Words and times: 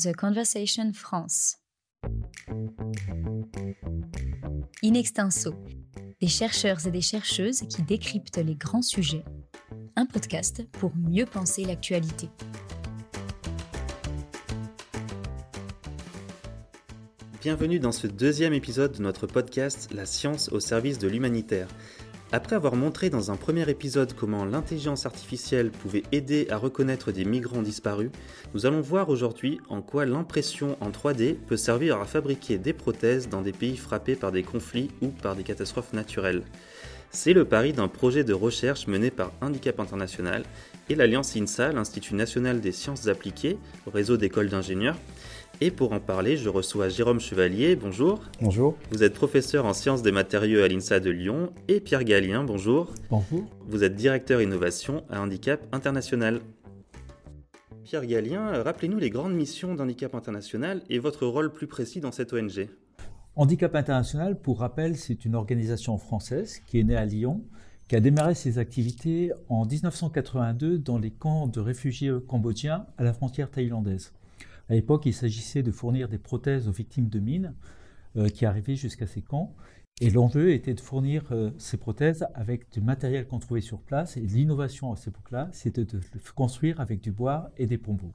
The 0.00 0.14
Conversation 0.14 0.92
France. 0.92 1.56
In 4.84 4.94
extenso, 4.94 5.54
des 6.20 6.28
chercheurs 6.28 6.86
et 6.86 6.92
des 6.92 7.00
chercheuses 7.00 7.62
qui 7.62 7.82
décryptent 7.82 8.36
les 8.36 8.54
grands 8.54 8.82
sujets. 8.82 9.24
Un 9.96 10.06
podcast 10.06 10.62
pour 10.74 10.94
mieux 10.94 11.26
penser 11.26 11.64
l'actualité. 11.64 12.28
Bienvenue 17.42 17.80
dans 17.80 17.90
ce 17.90 18.06
deuxième 18.06 18.52
épisode 18.52 18.92
de 18.92 19.02
notre 19.02 19.26
podcast 19.26 19.88
La 19.92 20.06
science 20.06 20.48
au 20.50 20.60
service 20.60 20.98
de 20.98 21.08
l'humanitaire. 21.08 21.66
Après 22.30 22.56
avoir 22.56 22.76
montré 22.76 23.08
dans 23.08 23.30
un 23.30 23.36
premier 23.36 23.70
épisode 23.70 24.12
comment 24.12 24.44
l'intelligence 24.44 25.06
artificielle 25.06 25.70
pouvait 25.70 26.02
aider 26.12 26.46
à 26.50 26.58
reconnaître 26.58 27.10
des 27.10 27.24
migrants 27.24 27.62
disparus, 27.62 28.10
nous 28.52 28.66
allons 28.66 28.82
voir 28.82 29.08
aujourd'hui 29.08 29.62
en 29.70 29.80
quoi 29.80 30.04
l'impression 30.04 30.76
en 30.82 30.90
3D 30.90 31.36
peut 31.36 31.56
servir 31.56 31.98
à 31.98 32.04
fabriquer 32.04 32.58
des 32.58 32.74
prothèses 32.74 33.30
dans 33.30 33.40
des 33.40 33.52
pays 33.52 33.78
frappés 33.78 34.14
par 34.14 34.30
des 34.30 34.42
conflits 34.42 34.90
ou 35.00 35.08
par 35.08 35.36
des 35.36 35.42
catastrophes 35.42 35.94
naturelles. 35.94 36.42
C'est 37.10 37.32
le 37.32 37.46
pari 37.46 37.72
d'un 37.72 37.88
projet 37.88 38.24
de 38.24 38.34
recherche 38.34 38.86
mené 38.88 39.10
par 39.10 39.32
Handicap 39.40 39.80
International 39.80 40.42
et 40.90 40.94
l'Alliance 40.94 41.34
INSA, 41.34 41.72
l'Institut 41.72 42.14
national 42.14 42.60
des 42.60 42.72
sciences 42.72 43.08
appliquées, 43.08 43.56
réseau 43.86 44.18
d'écoles 44.18 44.50
d'ingénieurs, 44.50 44.98
et 45.60 45.70
pour 45.70 45.92
en 45.92 46.00
parler, 46.00 46.36
je 46.36 46.48
reçois 46.48 46.88
Jérôme 46.88 47.20
Chevalier, 47.20 47.74
bonjour. 47.74 48.20
Bonjour. 48.40 48.76
Vous 48.92 49.02
êtes 49.02 49.14
professeur 49.14 49.66
en 49.66 49.72
sciences 49.72 50.02
des 50.02 50.12
matériaux 50.12 50.62
à 50.62 50.68
l'INSA 50.68 51.00
de 51.00 51.10
Lyon. 51.10 51.52
Et 51.66 51.80
Pierre 51.80 52.04
Gallien, 52.04 52.44
bonjour. 52.44 52.92
Bonjour. 53.10 53.44
Vous 53.66 53.82
êtes 53.82 53.96
directeur 53.96 54.40
innovation 54.40 55.02
à 55.10 55.20
Handicap 55.20 55.60
International. 55.72 56.40
Pierre 57.82 58.06
Gallien, 58.06 58.62
rappelez-nous 58.62 58.98
les 58.98 59.10
grandes 59.10 59.34
missions 59.34 59.74
d'Handicap 59.74 60.14
International 60.14 60.82
et 60.90 60.98
votre 60.98 61.26
rôle 61.26 61.52
plus 61.52 61.66
précis 61.66 62.00
dans 62.00 62.12
cette 62.12 62.32
ONG. 62.32 62.68
Handicap 63.34 63.74
International, 63.74 64.38
pour 64.38 64.60
rappel, 64.60 64.96
c'est 64.96 65.24
une 65.24 65.34
organisation 65.34 65.98
française 65.98 66.60
qui 66.66 66.78
est 66.78 66.84
née 66.84 66.96
à 66.96 67.04
Lyon, 67.04 67.42
qui 67.88 67.96
a 67.96 68.00
démarré 68.00 68.34
ses 68.34 68.58
activités 68.58 69.32
en 69.48 69.64
1982 69.64 70.78
dans 70.78 70.98
les 70.98 71.10
camps 71.10 71.46
de 71.46 71.58
réfugiés 71.58 72.12
cambodgiens 72.28 72.86
à 72.96 73.02
la 73.02 73.12
frontière 73.12 73.50
thaïlandaise. 73.50 74.12
À 74.68 74.74
l'époque, 74.74 75.06
il 75.06 75.14
s'agissait 75.14 75.62
de 75.62 75.70
fournir 75.70 76.08
des 76.08 76.18
prothèses 76.18 76.68
aux 76.68 76.72
victimes 76.72 77.08
de 77.08 77.18
mines 77.20 77.54
euh, 78.16 78.28
qui 78.28 78.46
arrivaient 78.46 78.76
jusqu'à 78.76 79.06
ces 79.06 79.22
camps. 79.22 79.54
Et 80.00 80.10
l'enjeu 80.10 80.52
était 80.52 80.74
de 80.74 80.80
fournir 80.80 81.24
euh, 81.32 81.50
ces 81.58 81.76
prothèses 81.76 82.26
avec 82.34 82.70
du 82.70 82.80
matériel 82.80 83.26
qu'on 83.26 83.38
trouvait 83.38 83.60
sur 83.60 83.80
place. 83.80 84.16
Et 84.16 84.20
l'innovation 84.20 84.92
à 84.92 84.96
cette 84.96 85.08
époque-là, 85.08 85.48
c'était 85.52 85.84
de 85.84 86.00
construire 86.34 86.80
avec 86.80 87.00
du 87.00 87.10
bois 87.10 87.50
et 87.56 87.66
des 87.66 87.78
pommeaux. 87.78 88.12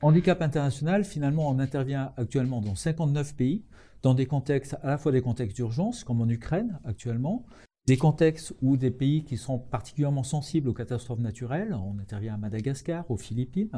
Handicap 0.00 0.42
international, 0.42 1.04
finalement, 1.04 1.48
on 1.48 1.60
intervient 1.60 2.12
actuellement 2.16 2.60
dans 2.60 2.74
59 2.74 3.36
pays, 3.36 3.62
dans 4.02 4.14
des 4.14 4.26
contextes, 4.26 4.76
à 4.82 4.88
la 4.88 4.98
fois 4.98 5.12
des 5.12 5.22
contextes 5.22 5.54
d'urgence, 5.54 6.02
comme 6.02 6.20
en 6.20 6.28
Ukraine 6.28 6.80
actuellement, 6.84 7.44
des 7.86 7.96
contextes 7.96 8.52
où 8.62 8.76
des 8.76 8.90
pays 8.90 9.22
qui 9.24 9.36
sont 9.36 9.58
particulièrement 9.58 10.24
sensibles 10.24 10.68
aux 10.68 10.74
catastrophes 10.74 11.20
naturelles, 11.20 11.72
on 11.74 11.98
intervient 12.00 12.34
à 12.34 12.36
Madagascar, 12.36 13.08
aux 13.10 13.16
Philippines, 13.16 13.70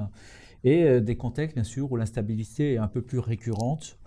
et 0.64 0.84
euh, 0.84 1.00
des 1.00 1.16
contextes, 1.16 1.54
bien 1.54 1.64
sûr, 1.64 1.92
où 1.92 1.96
l'instabilité 1.96 2.74
est 2.74 2.78
un 2.78 2.88
peu 2.88 3.02
plus 3.02 3.18
récurrente. 3.18 3.98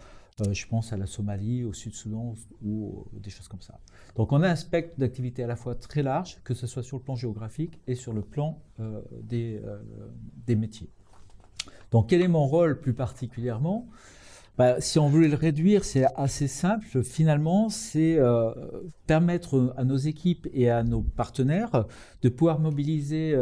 Euh, 0.42 0.54
je 0.54 0.68
pense 0.68 0.92
à 0.92 0.98
la 0.98 1.06
Somalie, 1.06 1.64
au 1.64 1.74
Sud-Soudan 1.74 2.36
ou 2.64 3.06
des 3.14 3.30
choses 3.30 3.48
comme 3.48 3.62
ça. 3.62 3.80
Donc 4.16 4.32
on 4.32 4.44
a 4.44 4.50
un 4.50 4.56
spectre 4.56 5.00
d'activité 5.00 5.44
à 5.44 5.48
la 5.48 5.56
fois 5.56 5.76
très 5.76 6.04
large, 6.04 6.40
que 6.44 6.54
ce 6.54 6.68
soit 6.68 6.84
sur 6.84 6.98
le 6.98 7.04
plan 7.04 7.16
géographique 7.16 7.80
et 7.88 7.96
sur 7.96 8.14
le 8.14 8.22
plan 8.22 8.60
euh, 8.80 9.02
des, 9.24 9.62
des, 10.46 10.56
métiers. 10.56 10.90
Donc 11.92 12.10
quel 12.10 12.22
est 12.22 12.28
mon 12.28 12.46
rôle 12.46 12.80
plus 12.80 12.94
particulièrement? 12.94 13.88
Bah, 14.60 14.80
Si 14.80 15.00
on 15.00 15.10
voulait 15.10 15.28
le 15.28 15.38
réduire, 15.38 15.84
c'est 15.84 16.06
assez 16.16 16.48
simple. 16.48 17.04
Finalement, 17.04 17.70
c'est 17.70 18.20
permettre 19.08 19.74
à 19.76 19.84
nos 19.84 19.98
équipes 19.98 20.48
et 20.54 20.70
à 20.70 20.84
nos 20.84 21.02
partenaires 21.02 21.86
de 22.22 22.30
pouvoir 22.30 22.60
mobiliser 22.60 23.36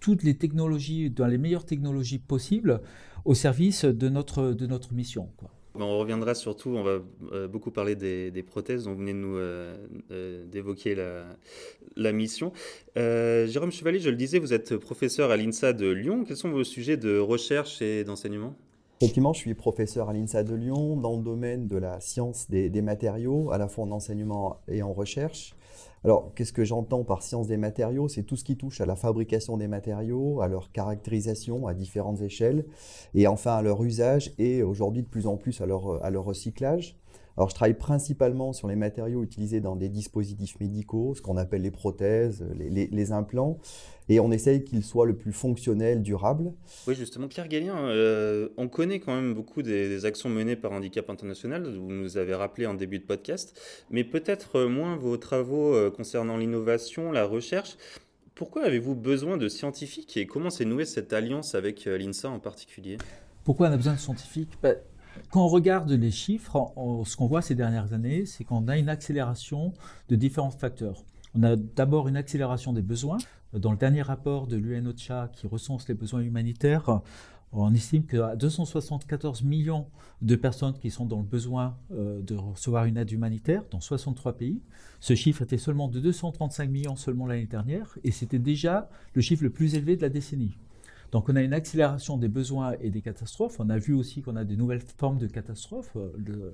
toutes 0.00 0.22
les 0.22 0.34
technologies, 0.34 1.10
dans 1.10 1.26
les 1.26 1.38
meilleures 1.38 1.64
technologies 1.64 2.18
possibles, 2.18 2.80
au 3.24 3.34
service 3.34 3.84
de 3.84 4.08
notre, 4.08 4.52
de 4.52 4.66
notre 4.66 4.94
mission. 4.94 5.28
Quoi. 5.36 5.50
on 5.74 5.98
reviendra 5.98 6.34
surtout, 6.34 6.70
on 6.70 6.82
va 6.82 7.00
euh, 7.32 7.48
beaucoup 7.48 7.70
parler 7.70 7.94
des, 7.94 8.42
prothèses, 8.42 8.84
dont 8.84 8.92
vous 8.92 8.98
venez 8.98 9.12
de 9.12 9.18
nous 9.18 9.36
euh, 9.36 9.76
euh, 10.10 10.44
d'évoquer 10.46 10.94
la, 10.94 11.24
la, 11.96 12.12
mission. 12.12 12.52
Jérôme 12.96 13.70
Chevalier, 13.70 14.00
je 14.00 14.10
le 14.10 14.16
disais, 14.16 14.38
vous 14.38 14.52
êtes 14.52 14.76
professeur 14.76 15.30
à 15.30 15.36
l'INSA 15.36 15.72
de 15.72 15.88
Lyon. 15.88 16.24
Quels 16.26 16.36
sont 16.36 16.50
vos 16.50 16.64
sujets 16.64 16.96
de 16.96 17.18
recherche 17.18 17.82
et 17.82 18.04
d'enseignement? 18.04 18.54
Effectivement, 19.02 19.32
je 19.32 19.38
suis 19.40 19.54
professeur 19.54 20.10
à 20.10 20.12
l'INSA 20.12 20.42
de 20.44 20.54
Lyon 20.54 20.96
dans 20.96 21.16
le 21.16 21.22
domaine 21.22 21.66
de 21.68 21.78
la 21.78 22.00
science 22.00 22.50
des, 22.50 22.68
des 22.68 22.82
matériaux, 22.82 23.50
à 23.50 23.56
la 23.56 23.66
fois 23.66 23.84
en 23.84 23.92
enseignement 23.92 24.60
et 24.68 24.82
en 24.82 24.92
recherche. 24.92 25.54
Alors, 26.02 26.32
qu'est-ce 26.34 26.52
que 26.52 26.64
j'entends 26.64 27.04
par 27.04 27.22
science 27.22 27.46
des 27.46 27.58
matériaux? 27.58 28.08
C'est 28.08 28.22
tout 28.22 28.36
ce 28.36 28.44
qui 28.44 28.56
touche 28.56 28.80
à 28.80 28.86
la 28.86 28.96
fabrication 28.96 29.58
des 29.58 29.68
matériaux, 29.68 30.40
à 30.40 30.48
leur 30.48 30.72
caractérisation 30.72 31.66
à 31.66 31.74
différentes 31.74 32.22
échelles, 32.22 32.64
et 33.14 33.26
enfin 33.26 33.56
à 33.56 33.62
leur 33.62 33.82
usage 33.84 34.32
et 34.38 34.62
aujourd'hui 34.62 35.02
de 35.02 35.08
plus 35.08 35.26
en 35.26 35.36
plus 35.36 35.60
à 35.60 35.66
leur, 35.66 36.02
à 36.02 36.10
leur 36.10 36.24
recyclage. 36.24 36.99
Alors, 37.40 37.48
je 37.48 37.54
travaille 37.54 37.78
principalement 37.78 38.52
sur 38.52 38.68
les 38.68 38.76
matériaux 38.76 39.22
utilisés 39.22 39.62
dans 39.62 39.74
des 39.74 39.88
dispositifs 39.88 40.60
médicaux, 40.60 41.14
ce 41.16 41.22
qu'on 41.22 41.38
appelle 41.38 41.62
les 41.62 41.70
prothèses, 41.70 42.44
les, 42.54 43.12
implants, 43.12 43.58
et 44.10 44.20
on 44.20 44.30
essaye 44.30 44.62
qu'ils 44.62 44.84
soient 44.84 45.06
le 45.06 45.16
plus 45.16 45.32
fonctionnels, 45.32 46.02
durables. 46.02 46.52
Oui, 46.86 46.94
justement, 46.94 47.28
Pierre 47.28 47.48
Gallien, 47.48 47.78
euh, 47.78 48.50
on 48.58 48.68
connaît 48.68 49.00
quand 49.00 49.14
même 49.14 49.32
beaucoup 49.32 49.62
des, 49.62 50.04
actions 50.04 50.28
menées 50.28 50.54
par 50.54 50.72
Handicap 50.72 51.08
International, 51.08 51.62
vous 51.62 51.90
nous 51.90 52.18
avez 52.18 52.34
rappelé 52.34 52.66
en 52.66 52.74
début 52.74 52.98
de 52.98 53.06
podcast, 53.06 53.58
mais 53.88 54.04
peut-être 54.04 54.64
moins 54.64 54.96
vos 54.96 55.16
travaux 55.16 55.74
euh, 55.74 55.90
concernant 55.90 56.36
l'innovation, 56.36 57.10
la 57.10 57.24
recherche. 57.24 57.78
Pourquoi 58.34 58.64
avez-vous 58.64 58.94
besoin 58.94 59.38
de 59.38 59.48
scientifiques 59.48 60.18
et 60.18 60.26
comment 60.26 60.50
s'est 60.50 60.66
nouée 60.66 60.84
cette 60.84 61.14
alliance 61.14 61.54
avec 61.54 61.86
euh, 61.86 61.96
l'INSA 61.96 62.28
en 62.28 62.38
particulier? 62.38 62.98
Pourquoi 63.44 63.70
on 63.70 63.72
a 63.72 63.76
besoin 63.78 63.94
de 63.94 63.98
scientifiques? 63.98 64.58
Bah, 64.62 64.74
quand 65.30 65.44
on 65.44 65.48
regarde 65.48 65.90
les 65.90 66.10
chiffres, 66.10 66.72
ce 67.06 67.16
qu'on 67.16 67.26
voit 67.26 67.42
ces 67.42 67.54
dernières 67.54 67.92
années, 67.92 68.26
c'est 68.26 68.44
qu'on 68.44 68.68
a 68.68 68.76
une 68.76 68.88
accélération 68.88 69.72
de 70.08 70.16
différents 70.16 70.50
facteurs. 70.50 71.04
On 71.34 71.42
a 71.42 71.56
d'abord 71.56 72.08
une 72.08 72.16
accélération 72.16 72.72
des 72.72 72.82
besoins. 72.82 73.18
Dans 73.52 73.70
le 73.72 73.76
dernier 73.76 74.02
rapport 74.02 74.46
de 74.46 74.56
l'UNOCHA 74.56 75.30
qui 75.32 75.46
recense 75.46 75.88
les 75.88 75.94
besoins 75.94 76.20
humanitaires, 76.20 77.00
on 77.52 77.74
estime 77.74 78.06
qu'il 78.06 78.18
y 78.18 78.22
a 78.22 78.36
274 78.36 79.42
millions 79.42 79.86
de 80.22 80.36
personnes 80.36 80.78
qui 80.78 80.90
sont 80.90 81.04
dans 81.04 81.18
le 81.18 81.24
besoin 81.24 81.76
euh, 81.92 82.20
de 82.22 82.36
recevoir 82.36 82.84
une 82.84 82.96
aide 82.96 83.10
humanitaire 83.10 83.64
dans 83.70 83.80
63 83.80 84.36
pays. 84.36 84.60
Ce 85.00 85.14
chiffre 85.14 85.42
était 85.42 85.58
seulement 85.58 85.88
de 85.88 85.98
235 85.98 86.70
millions 86.70 86.96
seulement 86.96 87.26
l'année 87.26 87.46
dernière 87.46 87.98
et 88.04 88.12
c'était 88.12 88.38
déjà 88.38 88.88
le 89.14 89.20
chiffre 89.20 89.42
le 89.42 89.50
plus 89.50 89.74
élevé 89.74 89.96
de 89.96 90.02
la 90.02 90.10
décennie. 90.10 90.56
Donc 91.12 91.28
on 91.28 91.36
a 91.36 91.42
une 91.42 91.52
accélération 91.52 92.16
des 92.16 92.28
besoins 92.28 92.74
et 92.80 92.90
des 92.90 93.00
catastrophes. 93.00 93.58
On 93.58 93.68
a 93.68 93.78
vu 93.78 93.94
aussi 93.94 94.22
qu'on 94.22 94.36
a 94.36 94.44
des 94.44 94.56
nouvelles 94.56 94.82
formes 94.98 95.18
de 95.18 95.26
catastrophes. 95.26 95.96
Euh, 95.96 96.52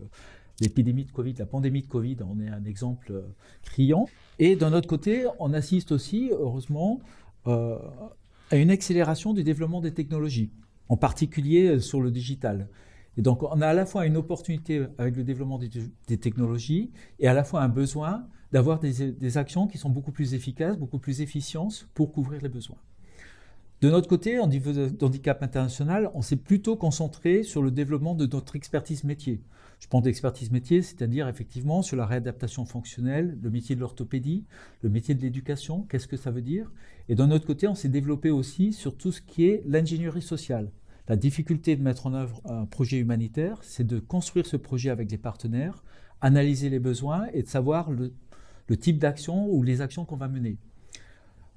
l'épidémie 0.61 1.05
de 1.05 1.13
Covid, 1.13 1.35
la 1.39 1.47
pandémie 1.47 1.83
de 1.83 1.87
Covid 1.87 2.17
on 2.27 2.41
est 2.41 2.49
un 2.49 2.65
exemple 2.65 3.13
euh, 3.13 3.23
criant. 3.63 4.09
Et 4.39 4.57
d'un 4.57 4.73
autre 4.73 4.89
côté, 4.89 5.27
on 5.39 5.53
assiste 5.53 5.93
aussi, 5.93 6.31
heureusement, 6.33 7.01
euh, 7.47 7.79
à 8.51 8.57
une 8.57 8.71
accélération 8.71 9.35
du 9.35 9.45
développement 9.45 9.81
des 9.81 9.93
technologies, 9.93 10.51
en 10.89 10.97
particulier 10.97 11.79
sur 11.81 12.01
le 12.01 12.11
digital. 12.11 12.69
Et 13.19 13.23
donc 13.23 13.43
on 13.43 13.61
a 13.61 13.69
à 13.69 13.73
la 13.73 13.87
fois 13.87 14.07
une 14.07 14.17
opportunité 14.17 14.87
avec 14.99 15.17
le 15.17 15.25
développement 15.25 15.59
des, 15.59 16.19
technologies 16.19 16.91
et 17.19 17.29
à 17.29 17.35
la 17.35 17.45
fois 17.45 17.63
un 17.63 17.69
besoin 17.69 18.27
d'avoir 18.53 18.79
des, 18.79 19.13
des 19.13 19.39
actions 19.39 19.67
qui 19.67 19.79
sont 19.79 19.91
beaucoup 19.91 20.13
plus 20.13 20.35
efficaces, 20.35 20.77
beaucoup 20.77 20.99
plus 20.99 21.23
efficientes 21.23 21.89
pour 21.95 22.13
couvrir 22.13 22.43
les 22.43 22.49
besoins. 22.51 22.77
De 23.83 23.91
notre 23.91 24.09
côté, 24.09 24.39
en 24.39 24.47
niveau 24.47 24.73
d'handicap 24.73 25.43
international, 25.43 26.11
on 26.15 26.23
s'est 26.23 26.37
plutôt 26.37 26.77
concentré 26.77 27.43
sur 27.43 27.61
le 27.61 27.71
développement 27.71 28.15
de 28.15 28.25
notre 28.25 28.57
expertise 28.57 29.05
métier. 29.05 29.43
Je 29.81 29.87
prends 29.87 30.01
d'expertise 30.01 30.51
métier, 30.51 30.81
c'est-à-dire 30.81 31.29
effectivement 31.29 31.83
sur 31.83 31.99
la 31.99 32.07
réadaptation 32.07 32.65
fonctionnelle, 32.65 33.37
le 33.43 33.51
métier 33.51 33.77
de 33.77 33.81
l'orthopédie, 33.81 34.47
le 34.81 34.89
métier 34.89 35.15
de 35.15 35.21
l'éducation, 35.21 35.83
qu'est-ce 35.83 36.09
que 36.09 36.17
ça 36.17 36.31
veut 36.31 36.41
dire? 36.41 36.73
Et 37.11 37.15
d'un 37.15 37.31
autre 37.31 37.47
côté, 37.47 37.69
on 37.69 37.75
s'est 37.75 37.91
développé 37.91 38.31
aussi 38.31 38.73
sur 38.73 38.97
tout 38.97 39.13
ce 39.13 39.21
qui 39.21 39.45
est 39.45 39.63
l'ingénierie 39.67 40.23
sociale. 40.23 40.73
La 41.07 41.17
difficulté 41.17 41.77
de 41.77 41.83
mettre 41.83 42.07
en 42.07 42.15
œuvre 42.15 42.41
un 42.47 42.65
projet 42.65 42.97
humanitaire, 42.97 43.59
c'est 43.63 43.87
de 43.87 43.99
construire 43.99 44.47
ce 44.47 44.57
projet 44.57 44.89
avec 44.89 45.07
des 45.07 45.19
partenaires, 45.19 45.85
analyser 46.23 46.71
les 46.71 46.79
besoins 46.79 47.27
et 47.35 47.43
de 47.43 47.49
savoir 47.49 47.91
le 47.91 48.11
type 48.79 48.99
d'action 48.99 49.51
ou 49.51 49.63
les 49.63 49.83
actions 49.83 50.07
qu'on 50.07 50.17
va 50.17 50.29
mener. 50.29 50.57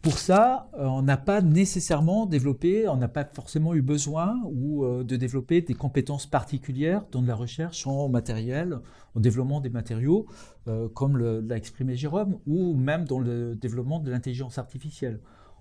Pour 0.02 0.18
ça, 0.18 0.70
euh, 0.76 0.86
on 0.86 1.02
n'a 1.02 1.18
pas 1.18 1.42
nécessairement 1.42 2.26
développé, 2.26 2.88
on 2.88 2.96
n'a 2.96 3.10
pas 3.10 3.26
forcément 3.26 3.74
eu 3.74 3.82
besoin 3.82 4.42
euh, 4.46 5.04
de 5.04 5.18
développer 5.18 5.62
des 5.62 5.74
compétences 5.74 6.26
particulières 6.26 7.04
dans 7.12 7.22
la 7.22 7.36
recherche 7.36 7.86
en 7.86 8.08
matériel, 8.08 8.80
en 9.14 9.20
développement 9.20 9.60
des 9.60 9.70
matériaux, 9.70 10.26
euh, 10.70 10.88
comme 10.88 11.18
l'a 11.18 11.58
exprimé 11.58 11.98
Jérôme, 11.98 12.40
ou 12.48 12.76
même 12.76 13.04
dans 13.04 13.20
le 13.20 13.56
développement 13.56 14.00
de 14.00 14.10
l'intelligence 14.10 14.58
artificielle. 14.58 15.20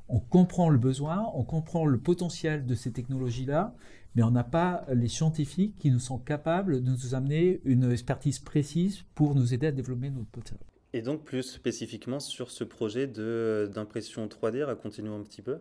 on 0.08 0.20
comprend 0.20 0.70
le 0.70 0.78
besoin, 0.78 1.26
on 1.34 1.42
comprend 1.42 1.84
le 1.84 1.98
potentiel 1.98 2.64
de 2.64 2.74
ces 2.76 2.92
technologies-là, 2.92 3.74
mais 4.14 4.22
on 4.22 4.30
n'a 4.30 4.44
pas 4.44 4.86
les 4.94 5.08
scientifiques 5.08 5.76
qui 5.78 5.90
nous 5.90 5.98
sont 5.98 6.18
capables 6.18 6.82
de 6.82 6.90
nous 6.90 7.14
amener 7.14 7.60
une 7.64 7.90
expertise 7.90 8.38
précise 8.38 9.02
pour 9.16 9.34
nous 9.34 9.52
aider 9.52 9.66
à 9.66 9.72
développer 9.72 10.10
notre 10.10 10.30
potentiel. 10.30 10.77
Et 10.94 11.02
donc 11.02 11.22
plus 11.22 11.42
spécifiquement 11.42 12.20
sur 12.20 12.50
ce 12.50 12.64
projet 12.64 13.06
d'impression 13.06 14.26
3D, 14.26 14.64
racontez-nous 14.64 15.12
un 15.12 15.22
petit 15.22 15.42
peu. 15.42 15.58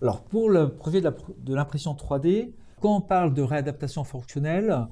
Alors 0.00 0.22
pour 0.22 0.48
le 0.48 0.70
projet 0.70 1.00
de 1.00 1.54
l'impression 1.54 1.92
3D, 1.92 2.52
quand 2.80 2.96
on 2.96 3.00
parle 3.00 3.34
de 3.34 3.42
réadaptation 3.42 4.04
fonctionnelle, 4.04 4.86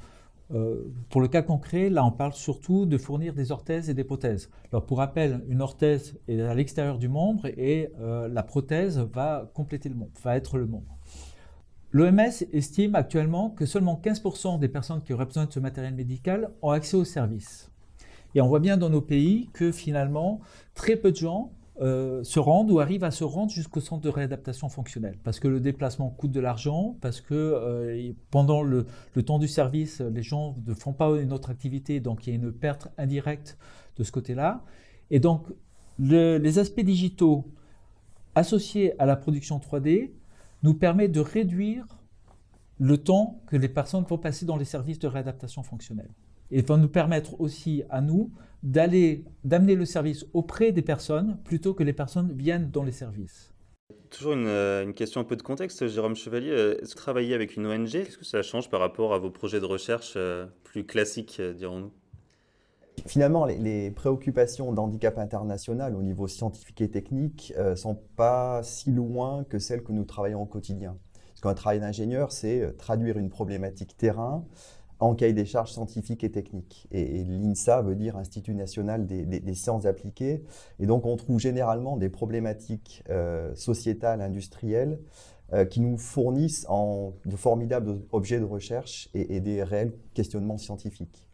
euh, 0.54 0.92
pour 1.10 1.20
le 1.20 1.28
cas 1.28 1.42
concret, 1.42 1.88
là, 1.90 2.04
on 2.04 2.12
parle 2.12 2.32
surtout 2.32 2.86
de 2.86 2.98
fournir 2.98 3.34
des 3.34 3.50
orthèses 3.50 3.90
et 3.90 3.94
des 3.94 4.04
prothèses. 4.04 4.48
Alors, 4.72 4.86
pour 4.86 4.98
rappel, 4.98 5.44
une 5.48 5.60
orthèse 5.60 6.18
est 6.28 6.40
à 6.40 6.54
l'extérieur 6.54 6.98
du 6.98 7.08
membre 7.08 7.46
et 7.46 7.90
euh, 8.00 8.28
la 8.28 8.42
prothèse 8.42 8.98
va 8.98 9.50
compléter 9.54 9.88
le 9.88 9.96
membre, 9.96 10.12
va 10.22 10.36
être 10.36 10.56
le 10.58 10.66
membre. 10.66 10.96
L'OMS 11.90 12.44
estime 12.52 12.94
actuellement 12.94 13.50
que 13.50 13.66
seulement 13.66 14.00
15% 14.02 14.58
des 14.58 14.68
personnes 14.68 15.02
qui 15.02 15.12
auraient 15.12 15.26
besoin 15.26 15.46
de 15.46 15.52
ce 15.52 15.60
matériel 15.60 15.94
médical 15.94 16.50
ont 16.62 16.70
accès 16.70 16.96
au 16.96 17.04
service. 17.04 17.70
Et 18.36 18.42
on 18.42 18.48
voit 18.48 18.60
bien 18.60 18.76
dans 18.76 18.90
nos 18.90 19.00
pays 19.00 19.48
que 19.54 19.72
finalement, 19.72 20.40
très 20.74 20.96
peu 20.96 21.10
de 21.10 21.16
gens 21.16 21.52
euh, 21.80 22.22
se 22.22 22.38
rendent 22.38 22.70
ou 22.70 22.80
arrivent 22.80 23.02
à 23.02 23.10
se 23.10 23.24
rendre 23.24 23.50
jusqu'au 23.50 23.80
centre 23.80 24.02
de 24.02 24.10
réadaptation 24.10 24.68
fonctionnelle. 24.68 25.16
Parce 25.24 25.40
que 25.40 25.48
le 25.48 25.58
déplacement 25.58 26.10
coûte 26.10 26.32
de 26.32 26.40
l'argent, 26.40 26.98
parce 27.00 27.22
que 27.22 27.32
euh, 27.32 28.12
pendant 28.30 28.62
le, 28.62 28.84
temps 29.24 29.38
du 29.38 29.48
service, 29.48 30.02
les 30.02 30.22
gens 30.22 30.54
ne 30.66 30.74
font 30.74 30.92
pas 30.92 31.18
une 31.18 31.32
autre 31.32 31.48
activité, 31.48 31.98
donc 31.98 32.26
il 32.26 32.30
y 32.30 32.32
a 32.34 32.36
une 32.36 32.52
perte 32.52 32.88
indirecte 32.98 33.56
de 33.96 34.04
ce 34.04 34.12
côté-là. 34.12 34.62
Et 35.10 35.18
donc, 35.18 35.46
les 35.98 36.58
aspects 36.58 36.84
digitaux 36.84 37.46
associés 38.34 39.00
à 39.00 39.06
la 39.06 39.16
production 39.16 39.58
3D 39.58 40.10
nous 40.62 40.74
permettent 40.74 41.12
de 41.12 41.20
réduire 41.20 41.86
le 42.78 42.98
temps 42.98 43.40
que 43.46 43.56
les 43.56 43.70
personnes 43.70 44.04
vont 44.04 44.18
passer 44.18 44.44
dans 44.44 44.58
les 44.58 44.66
services 44.66 44.98
de 44.98 45.08
réadaptation 45.08 45.62
fonctionnelle. 45.62 46.10
Et 46.50 46.62
va 46.62 46.76
nous 46.76 46.88
permettre 46.88 47.40
aussi 47.40 47.82
à 47.90 48.00
nous 48.00 48.30
d'aller, 48.62 49.24
d'amener 49.44 49.74
le 49.74 49.84
service 49.84 50.26
auprès 50.32 50.72
des 50.72 50.82
personnes 50.82 51.38
plutôt 51.44 51.74
que 51.74 51.82
les 51.82 51.92
personnes 51.92 52.32
viennent 52.32 52.70
dans 52.70 52.82
les 52.82 52.92
services. 52.92 53.52
Toujours 54.10 54.32
une, 54.32 54.46
euh, 54.46 54.82
une, 54.82 54.94
question 54.94 55.20
un 55.20 55.24
peu 55.24 55.36
de 55.36 55.42
contexte, 55.42 55.86
Jérôme 55.86 56.16
Chevalier. 56.16 56.50
Euh, 56.50 56.80
est-ce 56.80 56.94
que 56.94 57.00
travailler 57.00 57.34
avec 57.34 57.56
une 57.56 57.66
ONG, 57.66 57.90
qu'est-ce 57.90 58.18
que 58.18 58.24
ça 58.24 58.42
change 58.42 58.68
par 58.68 58.80
rapport 58.80 59.14
à 59.14 59.18
vos 59.18 59.30
projets 59.30 59.60
de 59.60 59.64
recherche 59.64 60.14
euh, 60.16 60.46
plus 60.64 60.84
classiques, 60.84 61.40
dirons-nous? 61.40 61.92
Finalement, 63.06 63.44
les, 63.44 63.90
préoccupations 63.90 64.72
d'handicap 64.72 65.18
international 65.18 65.94
au 65.94 66.02
niveau 66.02 66.26
scientifique 66.26 66.80
et 66.80 66.90
technique 66.90 67.52
ne 67.58 67.74
sont 67.74 67.94
pas 68.16 68.62
si 68.62 68.90
loin 68.90 69.44
que 69.44 69.58
celles 69.58 69.82
que 69.82 69.92
nous 69.92 70.04
travaillons 70.04 70.42
au 70.42 70.46
quotidien. 70.46 70.96
Parce 71.28 71.42
qu'un 71.42 71.54
travail 71.54 71.78
d'ingénieur, 71.78 72.32
c'est 72.32 72.74
traduire 72.78 73.18
une 73.18 73.28
problématique 73.28 73.96
terrain 73.98 74.46
en 74.98 75.14
cahier 75.14 75.32
des 75.32 75.44
charges 75.44 75.72
scientifiques 75.72 76.24
et 76.24 76.30
techniques. 76.30 76.86
Et, 76.90 77.24
l'INSA 77.24 77.82
veut 77.82 77.96
dire 77.96 78.16
Institut 78.16 78.54
national 78.54 79.06
des, 79.06 79.54
sciences 79.54 79.86
appliquées. 79.86 80.42
Et 80.78 80.86
donc 80.86 81.06
on 81.06 81.16
trouve 81.16 81.38
généralement 81.38 81.96
des 81.96 82.08
problématiques 82.08 83.02
euh, 83.10 83.54
sociétales, 83.54 84.20
industrielles, 84.20 84.98
euh, 85.52 85.64
qui 85.64 85.80
nous 85.80 85.96
fournissent 85.96 86.66
en, 86.68 87.12
de 87.24 87.36
formidables 87.36 88.00
objets 88.10 88.40
de 88.40 88.44
recherche 88.44 89.08
et, 89.14 89.40
des 89.40 89.62
réels 89.62 89.92
questionnements 90.12 90.58
scientifiques. 90.58 91.28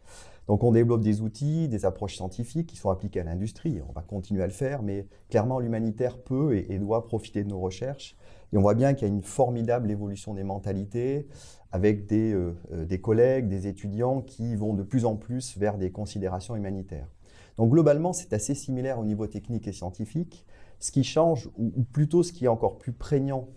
Donc 0.49 0.65
on 0.65 0.73
développe 0.73 1.03
des 1.03 1.21
outils, 1.21 1.69
des 1.69 1.85
approches 1.85 2.17
scientifiques 2.17 2.69
qui 2.69 2.77
sont 2.77 2.91
appliquées 2.91 3.21
à 3.21 3.25
l'industrie. 3.25 3.81
On 3.89 3.93
va 3.93 4.03
continuer 4.03 4.43
à 4.43 4.47
le 4.47 4.53
faire, 4.53 4.83
mais 4.83 5.07
clairement 5.31 5.61
l'humanitaire 5.61 6.19
peut 6.19 6.57
et, 6.57 6.79
doit 6.79 7.07
profiter 7.07 7.45
de 7.45 7.49
nos 7.49 7.61
recherches. 7.61 8.17
Et 8.53 8.57
on 8.57 8.61
voit 8.61 8.75
bien 8.75 8.93
qu'il 8.95 9.09
y 9.09 9.11
a 9.11 9.15
une 9.15 9.23
formidable 9.23 9.91
évolution 9.91 10.35
des 10.35 10.45
mentalités, 10.45 11.27
avec 11.71 12.07
des, 12.07 12.33
euh, 12.33 12.55
euh, 12.73 12.85
des, 12.85 13.01
collègues, 13.01 13.49
des 13.49 13.67
étudiants 13.67 14.21
qui 14.21 14.57
vont 14.57 14.75
de 14.75 14.83
plus 14.83 15.07
en 15.07 15.17
plus 15.17 15.57
vers 15.57 15.79
des 15.79 15.91
considérations 15.91 16.55
humanitaires. 16.55 17.09
Donc 17.57 17.71
globalement, 17.71 18.13
c'est 18.13 18.33
assez 18.33 18.55
similaire 18.55 18.99
au 18.99 19.05
niveau 19.05 19.27
technique 19.27 19.67
et 19.69 19.73
scientifique. 19.73 20.45
Ce 20.81 20.91
qui 20.91 21.05
change, 21.05 21.49
ou, 21.57 21.71
plutôt 21.93 22.23
ce 22.23 22.33
qui 22.33 22.47
est 22.47 22.49
encore 22.49 22.79
plus 22.79 22.93
prégnant 22.93 23.49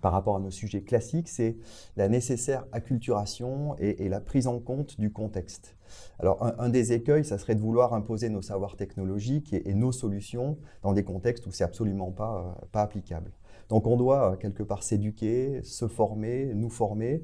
par 0.00 0.12
rapport 0.12 0.36
à 0.36 0.40
nos 0.40 0.50
sujets 0.50 0.82
classiques, 0.82 1.28
c'est 1.28 1.56
la 1.96 2.08
nécessaire 2.08 2.66
acculturation 2.72 3.76
et, 3.78 4.08
la 4.08 4.20
prise 4.20 4.46
en 4.46 4.58
compte 4.58 4.98
du 5.00 5.12
contexte. 5.12 5.76
Alors 6.20 6.42
un, 6.58 6.68
des 6.68 6.92
écueils, 6.92 7.24
ça 7.24 7.38
serait 7.38 7.54
de 7.54 7.60
vouloir 7.60 7.94
imposer 7.94 8.28
nos 8.28 8.42
savoirs 8.42 8.76
technologiques 8.76 9.52
et, 9.52 9.74
nos 9.74 9.92
solutions 9.92 10.58
dans 10.82 10.92
des 10.92 11.04
contextes 11.04 11.46
où 11.46 11.52
c'est 11.52 11.64
absolument 11.64 12.10
pas, 12.10 12.56
euh, 12.62 12.66
pas 12.72 12.82
applicable. 12.82 13.30
Donc 13.68 13.86
on 13.86 13.96
doit 13.96 14.32
euh, 14.32 14.36
quelque 14.36 14.62
part 14.62 14.82
s'éduquer, 14.82 15.60
se 15.62 15.86
former, 15.86 16.52
nous 16.54 16.70
former 16.70 17.22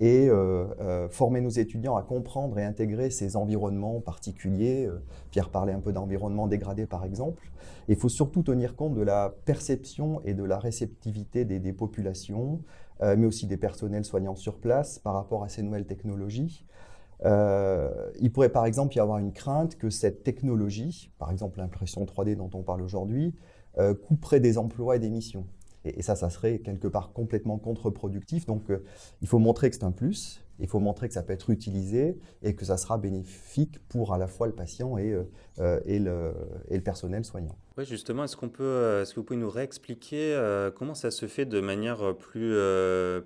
et 0.00 0.28
euh, 0.28 1.08
former 1.08 1.40
nos 1.40 1.50
étudiants 1.50 1.96
à 1.96 2.02
comprendre 2.02 2.58
et 2.58 2.64
intégrer 2.64 3.10
ces 3.10 3.36
environnements 3.36 4.00
particuliers. 4.00 4.90
Pierre 5.30 5.50
parlait 5.50 5.72
un 5.72 5.80
peu 5.80 5.92
d'environnement 5.92 6.48
dégradé 6.48 6.84
par 6.84 7.04
exemple. 7.04 7.50
Il 7.88 7.96
faut 7.96 8.08
surtout 8.08 8.42
tenir 8.42 8.74
compte 8.74 8.94
de 8.94 9.02
la 9.02 9.32
perception 9.44 10.20
et 10.24 10.34
de 10.34 10.42
la 10.42 10.58
réceptivité 10.58 11.44
des, 11.44 11.72
populations, 11.72 12.60
mais 13.00 13.24
aussi 13.24 13.46
des 13.46 13.56
personnels 13.56 14.04
soignants 14.04 14.34
sur 14.34 14.58
place 14.58 14.98
par 14.98 15.14
rapport 15.14 15.44
à 15.44 15.48
ces 15.48 15.62
nouvelles 15.62 15.86
technologies. 15.86 16.66
Il 17.24 18.30
pourrait 18.32 18.50
par 18.50 18.66
exemple 18.66 18.96
y 18.96 19.00
avoir 19.00 19.18
une 19.18 19.32
crainte 19.32 19.76
que 19.76 19.90
cette 19.90 20.22
technologie, 20.24 21.10
par 21.18 21.30
exemple 21.30 21.58
l'impression 21.58 22.04
3D 22.04 22.36
dont 22.36 22.50
on 22.54 22.62
parle 22.62 22.82
aujourd'hui, 22.82 23.34
couperait 24.06 24.40
des 24.40 24.58
emplois 24.58 24.96
et 24.96 24.98
des 24.98 25.10
missions. 25.10 25.46
Et, 25.84 26.02
ça, 26.02 26.16
ça 26.16 26.30
serait 26.30 26.58
quelque 26.58 26.88
part 26.88 27.12
complètement 27.12 27.58
contre-productif. 27.58 28.46
Donc, 28.46 28.70
euh, 28.70 28.82
il 29.20 29.28
faut 29.28 29.38
montrer 29.38 29.68
que 29.70 29.76
c'est 29.76 29.84
un 29.84 29.92
plus, 29.92 30.42
il 30.58 30.68
faut 30.68 30.80
montrer 30.80 31.08
que 31.08 31.14
ça 31.14 31.22
peut 31.22 31.32
être 31.32 31.50
utilisé 31.50 32.18
et 32.42 32.54
que 32.54 32.64
ça 32.64 32.76
sera 32.76 32.96
bénéfique 32.96 33.78
pour 33.88 34.14
à 34.14 34.18
la 34.18 34.26
fois 34.26 34.46
le 34.46 34.54
patient 34.54 34.96
euh, 34.98 35.24
euh, 35.58 35.80
et 35.84 35.98
le, 35.98 36.34
personnel 36.82 37.24
soignant. 37.24 37.56
Oui, 37.76 37.84
justement, 37.84 38.22
est-ce, 38.22 38.36
qu'on 38.36 38.48
peut, 38.48 39.00
est-ce 39.02 39.14
que 39.14 39.20
vous 39.20 39.24
pouvez 39.24 39.38
nous 39.38 39.50
réexpliquer 39.50 40.38
comment 40.76 40.94
ça 40.94 41.10
se 41.10 41.26
fait 41.26 41.44
de 41.44 41.60
manière 41.60 42.14
plus, 42.16 42.56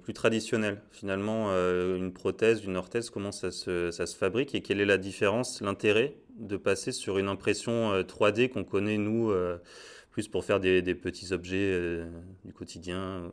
plus 0.03 0.15
traditionnelle 0.15 0.81
Finalement, 0.91 1.51
une 1.51 2.15
prothèse, 2.15 2.65
une 2.65 2.79
orthèse, 2.79 3.11
comment 3.11 3.31
ça 3.31 3.51
se, 3.51 3.91
ça 3.91 4.07
se 4.07 4.17
fabrique 4.17 4.55
et 4.55 4.63
quelle 4.63 4.81
est 4.81 4.87
la 4.87 4.97
différence, 4.97 5.61
l'intérêt 5.61 6.17
de 6.39 6.57
passer 6.57 6.93
sur 6.93 7.19
une 7.19 7.29
impression 7.29 8.01
3D 8.01 8.49
qu'on 8.49 8.65
connaît, 8.65 8.97
nous 8.97 9.31
plus 10.19 10.27
pour 10.27 10.45
faire 10.45 10.59
des, 10.59 10.83
petits 10.97 11.33
objets 11.33 11.71
euh, 11.73 12.11
du 12.45 12.53
quotidien 12.53 13.31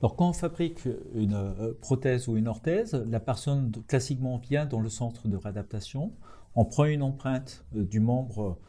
alors, 0.00 0.14
quand 0.14 0.28
on 0.28 0.32
fabrique 0.32 0.86
une 1.12 1.34
euh, 1.34 1.72
prothèse 1.80 2.28
ou 2.28 2.36
une 2.36 2.46
orthèse, 2.46 2.94
la 3.08 3.18
personne 3.18 3.72
classiquement 3.88 4.38
vient 4.38 4.64
dans 4.64 4.78
le 4.78 4.88
centre 4.88 5.26
de 5.26 5.36
réadaptation, 5.36 6.12
on 6.54 6.64
prend 6.64 6.84
une 6.84 7.02
empreinte 7.02 7.64
euh, 7.74 7.82
du 7.82 7.98
membre 7.98 8.60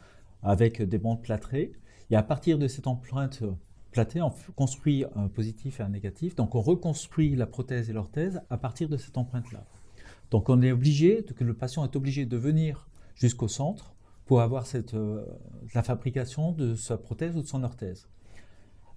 avec 0.42 0.82
des 0.82 0.98
bandes 0.98 1.22
plâtrées, 1.22 1.72
et 2.10 2.16
à 2.16 2.22
partir 2.22 2.58
de 2.58 2.66
cette 2.66 2.86
empreinte 2.86 3.42
plâtrée, 3.90 4.20
on 4.20 4.32
construit 4.56 5.04
un 5.14 5.28
positif 5.28 5.80
et 5.80 5.82
un 5.82 5.88
négatif. 5.88 6.34
Donc, 6.34 6.54
on 6.54 6.60
reconstruit 6.60 7.34
la 7.36 7.46
prothèse 7.46 7.90
et 7.90 7.92
l'orthèse 7.92 8.40
à 8.50 8.56
partir 8.56 8.88
de 8.88 8.96
cette 8.96 9.16
empreinte-là. 9.18 9.64
Donc, 10.30 10.48
on 10.48 10.62
est 10.62 10.72
obligé, 10.72 11.24
le 11.38 11.54
patient 11.54 11.84
est 11.84 11.96
obligé 11.96 12.24
de 12.24 12.36
venir 12.36 12.88
jusqu'au 13.14 13.48
centre 13.48 13.94
pour 14.24 14.40
avoir 14.40 14.64
euh, 14.94 15.26
la 15.74 15.82
fabrication 15.82 16.52
de 16.52 16.76
sa 16.76 16.96
prothèse 16.96 17.36
ou 17.36 17.42
de 17.42 17.46
son 17.46 17.64
orthèse. 17.64 18.08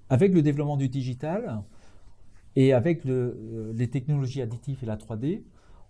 Avec 0.10 0.32
le 0.32 0.44
développement 0.44 0.78
du 0.78 0.90
digital 0.90 1.64
et 2.56 2.72
avec 2.72 3.06
euh, 3.08 3.74
les 3.76 3.90
technologies 3.90 4.44
additives 4.44 4.78
et 4.84 4.86
la 4.86 4.96
3D, 4.96 5.44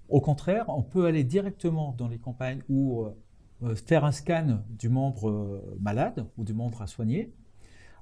au 0.07 0.21
contraire, 0.21 0.65
on 0.69 0.81
peut 0.81 1.05
aller 1.05 1.23
directement 1.23 1.93
dans 1.97 2.07
les 2.07 2.19
campagnes 2.19 2.61
euh, 2.69 3.09
faire 3.75 4.05
un 4.05 4.11
scan 4.11 4.63
du 4.69 4.89
membre 4.89 5.61
malade 5.79 6.25
ou 6.37 6.43
du 6.43 6.53
membre 6.53 6.81
à 6.81 6.87
soigner. 6.87 7.33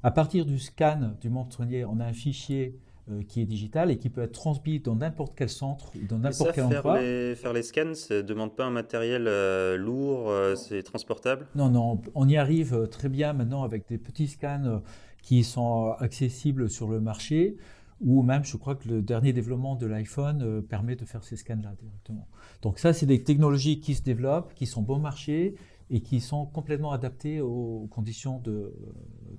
À 0.03 0.11
partir 0.11 0.45
du 0.45 0.57
scan 0.57 1.13
du 1.21 1.29
membre 1.29 1.53
soigné, 1.53 1.85
on 1.85 1.99
a 1.99 2.05
un 2.05 2.13
fichier 2.13 2.79
euh, 3.09 3.23
qui 3.27 3.41
est 3.41 3.45
digital 3.45 3.89
et 3.89 3.97
qui 3.97 4.09
peut 4.09 4.21
être 4.21 4.31
transmis 4.31 4.79
dans 4.79 4.95
n'importe 4.95 5.33
quel 5.35 5.49
centre, 5.49 5.91
dans 6.07 6.19
n'importe 6.19 6.51
quel 6.53 6.67
faire 6.67 6.77
endroit. 6.77 7.01
Les, 7.01 7.35
faire 7.35 7.51
les 7.51 7.63
scans, 7.63 7.95
ça 7.95 8.15
ne 8.15 8.21
demande 8.21 8.55
pas 8.55 8.65
un 8.65 8.69
matériel 8.69 9.25
euh, 9.27 9.75
lourd, 9.75 10.29
euh, 10.29 10.55
c'est 10.55 10.83
transportable? 10.83 11.47
Non, 11.55 11.69
non, 11.69 11.99
on 12.13 12.29
y 12.29 12.37
arrive 12.37 12.87
très 12.89 13.09
bien 13.09 13.33
maintenant 13.33 13.63
avec 13.63 13.87
des 13.87 13.97
petits 13.97 14.27
scans 14.27 14.83
qui 15.23 15.43
sont 15.43 15.95
accessibles 15.99 16.69
sur 16.69 16.87
le 16.87 16.99
marché 16.99 17.57
ou 18.01 18.23
même 18.23 18.43
je 18.43 18.57
crois 18.57 18.75
que 18.75 18.87
le 18.89 19.01
dernier 19.01 19.33
développement 19.33 19.75
de 19.75 19.85
l'iPhone 19.85 20.61
permet 20.63 20.95
de 20.95 21.05
faire 21.05 21.23
ces 21.23 21.37
scans-là 21.37 21.73
directement. 21.79 22.27
Donc 22.61 22.79
ça, 22.79 22.93
c'est 22.93 23.05
des 23.05 23.23
technologies 23.23 23.79
qui 23.79 23.95
se 23.95 24.01
développent, 24.01 24.53
qui 24.53 24.65
sont 24.65 24.81
bon 24.81 24.99
marché 24.99 25.55
et 25.89 26.01
qui 26.01 26.19
sont 26.19 26.45
complètement 26.45 26.91
adaptées 26.91 27.41
aux 27.41 27.87
conditions 27.91 28.39
de, 28.39 28.73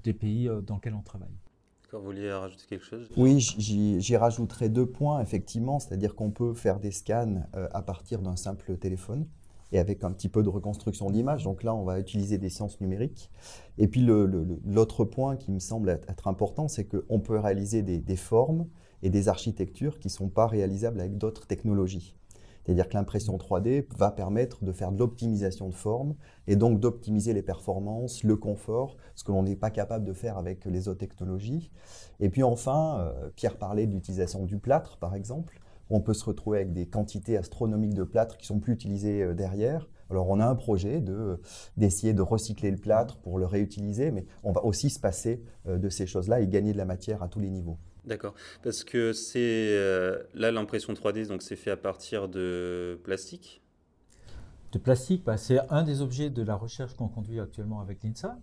des 0.02 0.12
pays 0.12 0.50
dans 0.66 0.76
lesquels 0.76 0.95
on 0.95 1.02
travaille. 1.02 1.35
Vous 1.92 2.00
vouliez 2.00 2.33
rajouter 2.33 2.64
quelque 2.69 2.87
chose? 2.87 3.07
Oui, 3.19 3.38
j'y 3.38 4.16
rajouterai 4.16 4.71
deux 4.71 4.87
points, 4.87 5.21
effectivement, 5.21 5.78
c'est-à-dire 5.78 6.14
qu'on 6.14 6.31
peut 6.31 6.54
faire 6.54 6.81
des 6.81 6.90
scans 6.90 7.42
euh, 7.54 7.69
à 7.73 7.83
partir 7.83 8.23
d'un 8.23 8.37
simple 8.37 8.78
téléphone. 8.78 9.26
Et 9.72 9.78
avec 9.78 10.04
un 10.04 10.12
petit 10.12 10.28
peu 10.28 10.42
de 10.42 10.48
reconstruction 10.48 11.10
d'image. 11.10 11.44
Donc 11.44 11.62
là, 11.62 11.74
on 11.74 11.84
va 11.84 11.98
utiliser 11.98 12.38
des 12.38 12.50
sciences 12.50 12.80
numériques. 12.80 13.30
Et 13.78 13.88
puis 13.88 14.02
l'autre 14.02 15.04
point 15.04 15.36
qui 15.36 15.50
me 15.50 15.58
semble 15.58 15.88
être, 15.88 16.28
important, 16.28 16.68
c'est 16.68 16.84
qu'on 16.84 17.20
peut 17.20 17.38
réaliser 17.38 17.82
des, 17.82 18.16
formes 18.16 18.68
et 19.02 19.10
des 19.10 19.28
architectures 19.28 19.98
qui 19.98 20.08
ne 20.08 20.12
sont 20.12 20.28
pas 20.28 20.46
réalisables 20.46 21.00
avec 21.00 21.16
d'autres 21.16 21.46
technologies. 21.46 22.16
C'est-à-dire 22.64 22.88
que 22.88 22.94
l'impression 22.94 23.36
3D 23.36 23.86
va 23.96 24.12
permettre 24.12 24.62
de 24.64 24.70
faire 24.70 24.92
de 24.92 24.98
l'optimisation 24.98 25.68
de 25.68 25.74
forme 25.74 26.14
et 26.46 26.54
donc 26.54 26.78
d'optimiser 26.78 27.32
les 27.32 27.42
performances, 27.42 28.22
le 28.22 28.36
confort, 28.36 28.96
ce 29.16 29.24
que 29.24 29.32
l'on 29.32 29.42
n'est 29.42 29.56
pas 29.56 29.70
capable 29.70 30.04
de 30.04 30.12
faire 30.12 30.38
avec 30.38 30.64
les 30.66 30.86
autres 30.86 31.00
technologies. 31.00 31.72
Et 32.20 32.28
puis 32.28 32.44
enfin, 32.44 33.00
euh, 33.00 33.30
Pierre 33.34 33.58
parlait 33.58 33.88
de 33.88 33.92
l'utilisation 33.92 34.44
du 34.44 34.58
plâtre, 34.58 34.98
par 34.98 35.16
exemple 35.16 35.60
on 35.92 36.00
peut 36.00 36.14
se 36.14 36.25
retrouver 36.25 36.58
avec 36.58 36.72
des 36.72 36.87
quantités 36.87 37.37
astronomiques 37.37 37.94
de 37.94 38.02
plâtre 38.02 38.37
qui 38.37 38.46
sont 38.46 38.58
plus 38.58 38.72
utilisées 38.72 39.22
euh, 39.22 39.34
derrière. 39.34 39.88
Alors 40.11 40.28
on 40.28 40.40
a 40.40 40.46
un 40.46 40.54
projet 40.54 41.00
de, 41.00 41.38
d'essayer 41.76 42.12
de 42.12 42.22
recycler 42.22 42.70
le 42.70 42.76
plâtre 42.76 43.18
pour 43.18 43.38
le 43.38 43.46
réutiliser, 43.46 44.11
mais 44.11 44.26
on 44.42 44.52
va 44.52 44.64
aussi 44.64 44.90
se 44.90 44.99
passer 44.99 45.42
euh, 45.66 45.78
de 45.78 45.88
ces 45.88 46.06
choses-là 46.06 46.40
et 46.40 46.49
gagner 46.49 46.72
de 46.72 46.78
la 46.78 46.84
matière 46.84 47.22
à 47.22 47.28
tous 47.28 47.40
les 47.40 47.50
niveaux. 47.50 47.78
D'accord, 48.04 48.34
parce 48.62 48.84
que 48.84 49.12
c'est 49.12 49.38
euh, 49.70 50.18
là 50.34 50.50
l'impression 50.50 50.92
3D, 50.92 51.28
donc 51.28 51.42
c'est 51.42 51.56
fait 51.56 51.70
à 51.70 51.76
partir 51.76 52.28
de 52.28 52.99
plastique? 53.04 53.62
De 54.72 54.78
plastique, 54.78 55.22
bah, 55.25 55.37
c'est 55.37 55.61
un 55.70 55.82
des 55.82 56.00
objets 56.00 56.30
de 56.30 56.42
la 56.42 56.56
recherche 56.56 56.94
qu'on 56.94 57.08
conduit 57.08 57.38
actuellement 57.38 57.80
avec 57.80 58.02
l'INSA 58.02 58.38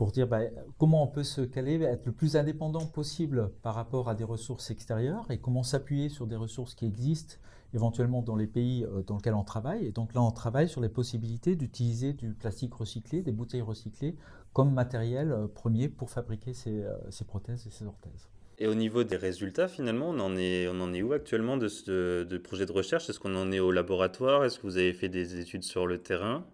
pour 0.00 0.12
dire 0.12 0.26
bah, 0.26 0.40
comment 0.78 1.02
on 1.02 1.08
peut 1.08 1.24
se 1.24 1.42
caler, 1.42 1.74
être 1.82 2.06
le 2.06 2.12
plus 2.12 2.36
indépendant 2.36 2.86
possible 2.86 3.50
par 3.60 3.74
rapport 3.74 4.08
à 4.08 4.14
des 4.14 4.24
ressources 4.24 4.70
extérieures 4.70 5.30
et 5.30 5.36
comment 5.36 5.62
s'appuyer 5.62 6.08
sur 6.08 6.26
des 6.26 6.36
ressources 6.36 6.74
qui 6.74 6.86
existent 6.86 7.34
éventuellement 7.74 8.22
dans 8.22 8.34
les 8.34 8.46
pays 8.46 8.82
euh, 8.82 9.02
dans 9.02 9.16
lesquels 9.16 9.34
on 9.34 9.44
travaille. 9.44 9.84
Et 9.84 9.92
donc 9.92 10.14
là, 10.14 10.22
on 10.22 10.30
travaille 10.30 10.70
sur 10.70 10.80
les 10.80 10.88
possibilités 10.88 11.54
d'utiliser 11.54 12.14
du 12.14 12.32
plastique 12.32 12.72
recyclé, 12.72 13.20
des 13.20 13.30
bouteilles 13.30 13.60
recyclées, 13.60 14.16
comme 14.54 14.72
matériel 14.72 15.32
euh, 15.32 15.46
premier 15.48 15.90
pour 15.90 16.08
fabriquer 16.08 16.54
ces, 16.54 16.82
euh, 16.82 16.94
ces 17.10 17.26
prothèses 17.26 17.66
et 17.66 17.70
ces 17.70 17.84
orthèses. 17.84 18.30
Et 18.56 18.68
au 18.68 18.74
niveau 18.74 19.04
des 19.04 19.16
résultats, 19.16 19.68
finalement, 19.68 20.08
on 20.08 20.18
en 20.18 20.34
est, 20.34 20.66
on 20.68 20.80
en 20.80 20.94
est 20.94 21.02
où 21.02 21.12
actuellement 21.12 21.58
de 21.58 21.68
ce 21.68 22.24
de 22.24 22.38
projet 22.38 22.64
de 22.64 22.72
recherche? 22.72 23.10
Est-ce 23.10 23.20
qu'on 23.20 23.36
en 23.36 23.52
est 23.52 23.60
au 23.60 23.70
laboratoire? 23.70 24.46
Est-ce 24.46 24.60
que 24.60 24.66
vous 24.66 24.78
avez 24.78 24.94
fait 24.94 25.10
des 25.10 25.38
études 25.38 25.62
sur 25.62 25.86
le 25.86 25.98
terrain? 25.98 26.46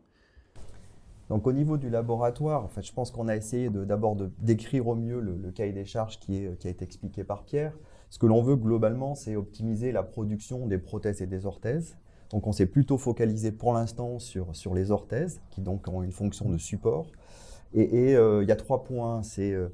Donc 1.28 1.46
au 1.46 1.52
niveau 1.52 1.76
du 1.76 1.90
laboratoire, 1.90 2.64
en 2.64 2.68
fait, 2.68 2.82
je 2.82 2.92
pense 2.92 3.10
qu'on 3.10 3.28
a 3.28 3.36
essayé 3.36 3.68
d'abord 3.70 4.16
de, 4.16 4.30
décrire 4.38 4.86
au 4.86 4.94
mieux 4.94 5.20
le, 5.20 5.50
cahier 5.50 5.72
des 5.72 5.84
charges 5.84 6.20
qui, 6.20 6.36
est, 6.36 6.58
qui 6.58 6.68
a 6.68 6.70
été 6.70 6.84
expliqué 6.84 7.24
par 7.24 7.44
Pierre. 7.44 7.76
Ce 8.10 8.18
que 8.18 8.26
l'on 8.26 8.42
veut 8.42 8.56
globalement, 8.56 9.14
c'est 9.14 9.36
optimiser 9.36 9.92
la 9.92 10.02
production 10.02 10.66
des 10.66 10.78
prothèses 10.78 11.22
et 11.22 11.26
des 11.26 11.46
orthèses. 11.46 11.96
Donc 12.30 12.46
on 12.46 12.52
s'est 12.52 12.66
plutôt 12.66 12.98
focalisé 12.98 13.52
pour 13.52 13.72
l'instant 13.72 14.18
sur, 14.18 14.54
sur 14.54 14.74
les 14.74 14.90
orthèses, 14.90 15.40
qui 15.50 15.60
donc 15.60 15.86
ont 15.88 16.02
une 16.02 16.12
fonction 16.12 16.48
de 16.48 16.58
support. 16.58 17.10
Et, 17.74 18.16
euh, 18.16 18.42
il 18.42 18.48
y 18.48 18.52
a 18.52 18.56
trois 18.56 18.84
points. 18.84 19.22
C'est 19.22 19.52
euh, 19.52 19.68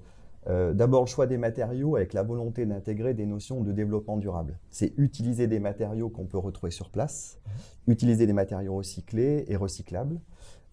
euh, 0.49 0.73
d'abord 0.73 1.03
le 1.03 1.07
choix 1.07 1.27
des 1.27 1.39
matériaux 1.39 1.97
avec 1.97 2.13
la 2.13 2.23
volonté 2.23 2.67
d'intégrer 2.67 3.15
des 3.15 3.27
notions 3.27 3.61
de 3.61 3.73
développement 3.73 4.17
durable. 4.17 4.59
C'est 4.71 4.93
utiliser 4.97 5.47
des 5.47 5.61
matériaux 5.61 6.09
qu'on 6.09 6.27
peut 6.27 6.39
retrouver 6.39 6.73
sur 6.73 6.91
place, 6.91 7.39
utiliser 7.87 8.27
des 8.27 8.33
matériaux 8.33 8.77
recyclés 8.77 9.45
et 9.49 9.57
recyclables. 9.57 10.21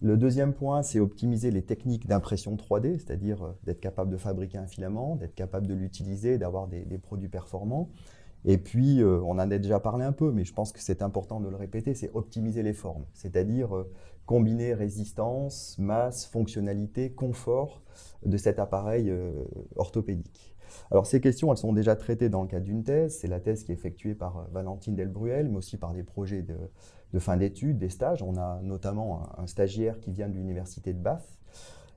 Le 0.02 0.16
deuxième 0.16 0.54
point, 0.54 0.82
c'est 0.82 0.98
optimiser 0.98 1.50
les 1.50 1.60
techniques 1.60 2.06
d'impression 2.06 2.56
3D, 2.56 2.98
c'est-à-dire 2.98 3.42
euh, 3.42 3.52
d'être 3.64 3.80
capable 3.80 4.10
de 4.10 4.16
fabriquer 4.16 4.56
un 4.56 4.66
filament, 4.66 5.16
d'être 5.16 5.34
capable 5.34 5.66
de 5.66 5.74
l'utiliser, 5.74 6.38
d'avoir 6.38 6.68
des, 6.68 6.86
produits 6.96 7.28
performants. 7.28 7.90
Et 8.46 8.56
puis, 8.56 9.02
euh, 9.02 9.20
on 9.20 9.32
en 9.32 9.38
a 9.38 9.58
déjà 9.58 9.78
parlé 9.78 10.06
un 10.06 10.12
peu, 10.12 10.32
mais 10.32 10.44
je 10.44 10.54
pense 10.54 10.72
que 10.72 10.80
c'est 10.80 11.02
important 11.02 11.38
de 11.38 11.50
le 11.50 11.56
répéter, 11.56 11.92
c'est 11.92 12.10
optimiser 12.14 12.62
les 12.62 12.72
formes, 12.72 13.04
c'est-à-dire 13.12 13.76
euh, 13.76 13.92
combiner 14.24 14.72
résistance, 14.72 15.76
masse, 15.78 16.24
fonctionnalité, 16.24 17.10
confort 17.10 17.82
de 18.24 18.38
cet 18.38 18.58
appareil 18.58 19.12
orthopédique. 19.74 20.54
Alors 20.92 21.04
ces 21.04 21.20
questions, 21.20 21.50
elles 21.50 21.58
sont 21.58 21.72
déjà 21.72 21.96
traitées 21.96 22.28
dans 22.28 22.42
le 22.42 22.48
cadre 22.48 22.64
d'une 22.64 22.84
thèse. 22.84 23.18
C'est 23.18 23.26
la 23.26 23.40
thèse 23.40 23.64
qui 23.64 23.72
est 23.72 23.74
effectuée 23.74 24.14
par 24.14 24.46
Valentine 24.52 24.94
Delbruel, 24.94 25.48
mais 25.48 25.56
aussi 25.56 25.78
par 25.78 25.94
des 25.94 26.04
projets 26.04 26.42
de, 26.42 26.54
de 27.12 27.18
fin 27.18 27.36
d'études, 27.36 27.78
des 27.78 27.88
stages. 27.88 28.22
On 28.22 28.36
a 28.36 28.60
notamment 28.62 29.28
un, 29.38 29.46
stagiaire 29.46 29.98
qui 30.00 30.12
vient 30.12 30.28
de 30.28 30.34
l'université 30.34 30.92
de 30.92 30.98
Bath. 30.98 31.26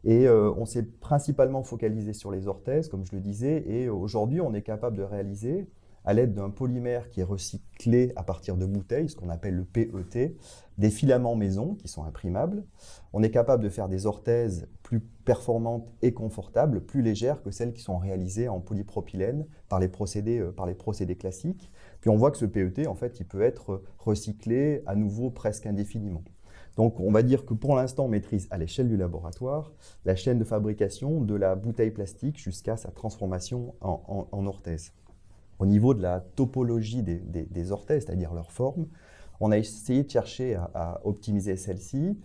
Et 0.06 0.28
euh, 0.28 0.52
on 0.58 0.66
s'est 0.66 0.84
principalement 0.84 1.64
focalisé 1.64 2.14
sur 2.14 2.32
les 2.32 2.48
orthèses, 2.48 2.90
comme 2.90 3.06
je 3.06 3.16
le 3.16 3.22
disais, 3.22 3.64
et 3.68 3.88
aujourd'hui 3.88 4.42
on 4.42 4.54
est 4.54 4.62
capable 4.62 4.98
de 4.98 5.04
réaliser, 5.04 5.70
à 6.06 6.14
l'aide 6.14 6.34
d'un 6.34 6.50
polymère 6.50 7.10
qui 7.10 7.22
est 7.22 7.26
recyclé 7.26 8.12
à 8.16 8.24
partir 8.24 8.58
de 8.58 8.66
bouteilles, 8.66 9.10
ce 9.10 9.16
qu'on 9.16 9.30
appelle 9.30 9.56
le 9.56 9.64
PET, 9.64 10.36
des 10.78 10.90
filaments 10.90 11.36
maison 11.36 11.76
qui 11.76 11.88
sont 11.88 12.04
imprimables. 12.04 12.64
On 13.14 13.24
est 13.24 13.32
capable 13.32 13.64
de 13.64 13.70
faire 13.70 13.88
des 13.88 14.06
orthèses 14.06 14.68
plus 14.82 15.00
performantes 15.00 15.88
et 16.02 16.14
confortables, 16.14 16.82
plus 16.82 17.02
légères 17.02 17.42
que 17.42 17.52
celles 17.52 17.74
qui 17.74 17.82
sont 17.82 17.98
réalisées 17.98 18.50
en 18.50 18.60
polypropylène 18.60 19.46
par 19.70 19.80
les 19.80 19.88
procédés, 19.88 20.40
euh, 20.40 20.52
par 20.52 20.66
les 20.66 20.74
procédés 20.74 21.16
classiques. 21.16 21.72
Puis 22.04 22.10
on 22.10 22.18
voit 22.18 22.32
que 22.32 22.38
ce 22.38 22.44
PET, 22.44 22.86
en 22.86 22.96
fait, 22.96 23.22
il 23.22 23.26
peut 23.26 23.42
être 23.42 23.82
recyclé 23.98 24.84
à 24.86 24.94
nouveau 24.94 25.30
presque 25.30 25.68
indéfiniment. 25.68 26.22
Donc 26.76 27.00
on 27.00 27.10
va 27.10 27.24
dire 27.24 27.46
que 27.46 27.54
pour 27.54 27.78
l'instant, 27.78 28.04
on 28.04 28.08
maîtrise 28.10 28.46
à 28.52 28.58
l'échelle 28.58 28.90
du 28.90 28.98
laboratoire 28.98 29.72
la 30.04 30.18
chaîne 30.18 30.38
de 30.38 30.44
fabrication 30.44 31.22
de 31.22 31.34
la 31.34 31.56
bouteille 31.56 31.92
plastique 31.92 32.38
jusqu'à 32.38 32.76
sa 32.76 32.92
transformation 32.92 33.74
en, 33.80 34.46
orthèse. 34.46 34.92
Au 35.60 35.66
niveau 35.66 35.94
de 35.94 36.02
la 36.02 36.20
topologie 36.20 37.04
des, 37.04 37.72
orthèses, 37.72 38.04
c'est-à-dire 38.04 38.34
leur 38.34 38.52
forme, 38.52 38.88
on 39.40 39.52
a 39.52 39.58
essayé 39.58 40.04
de 40.04 40.10
chercher 40.10 40.56
à, 40.56 41.02
optimiser 41.04 41.56
celle-ci 41.58 42.18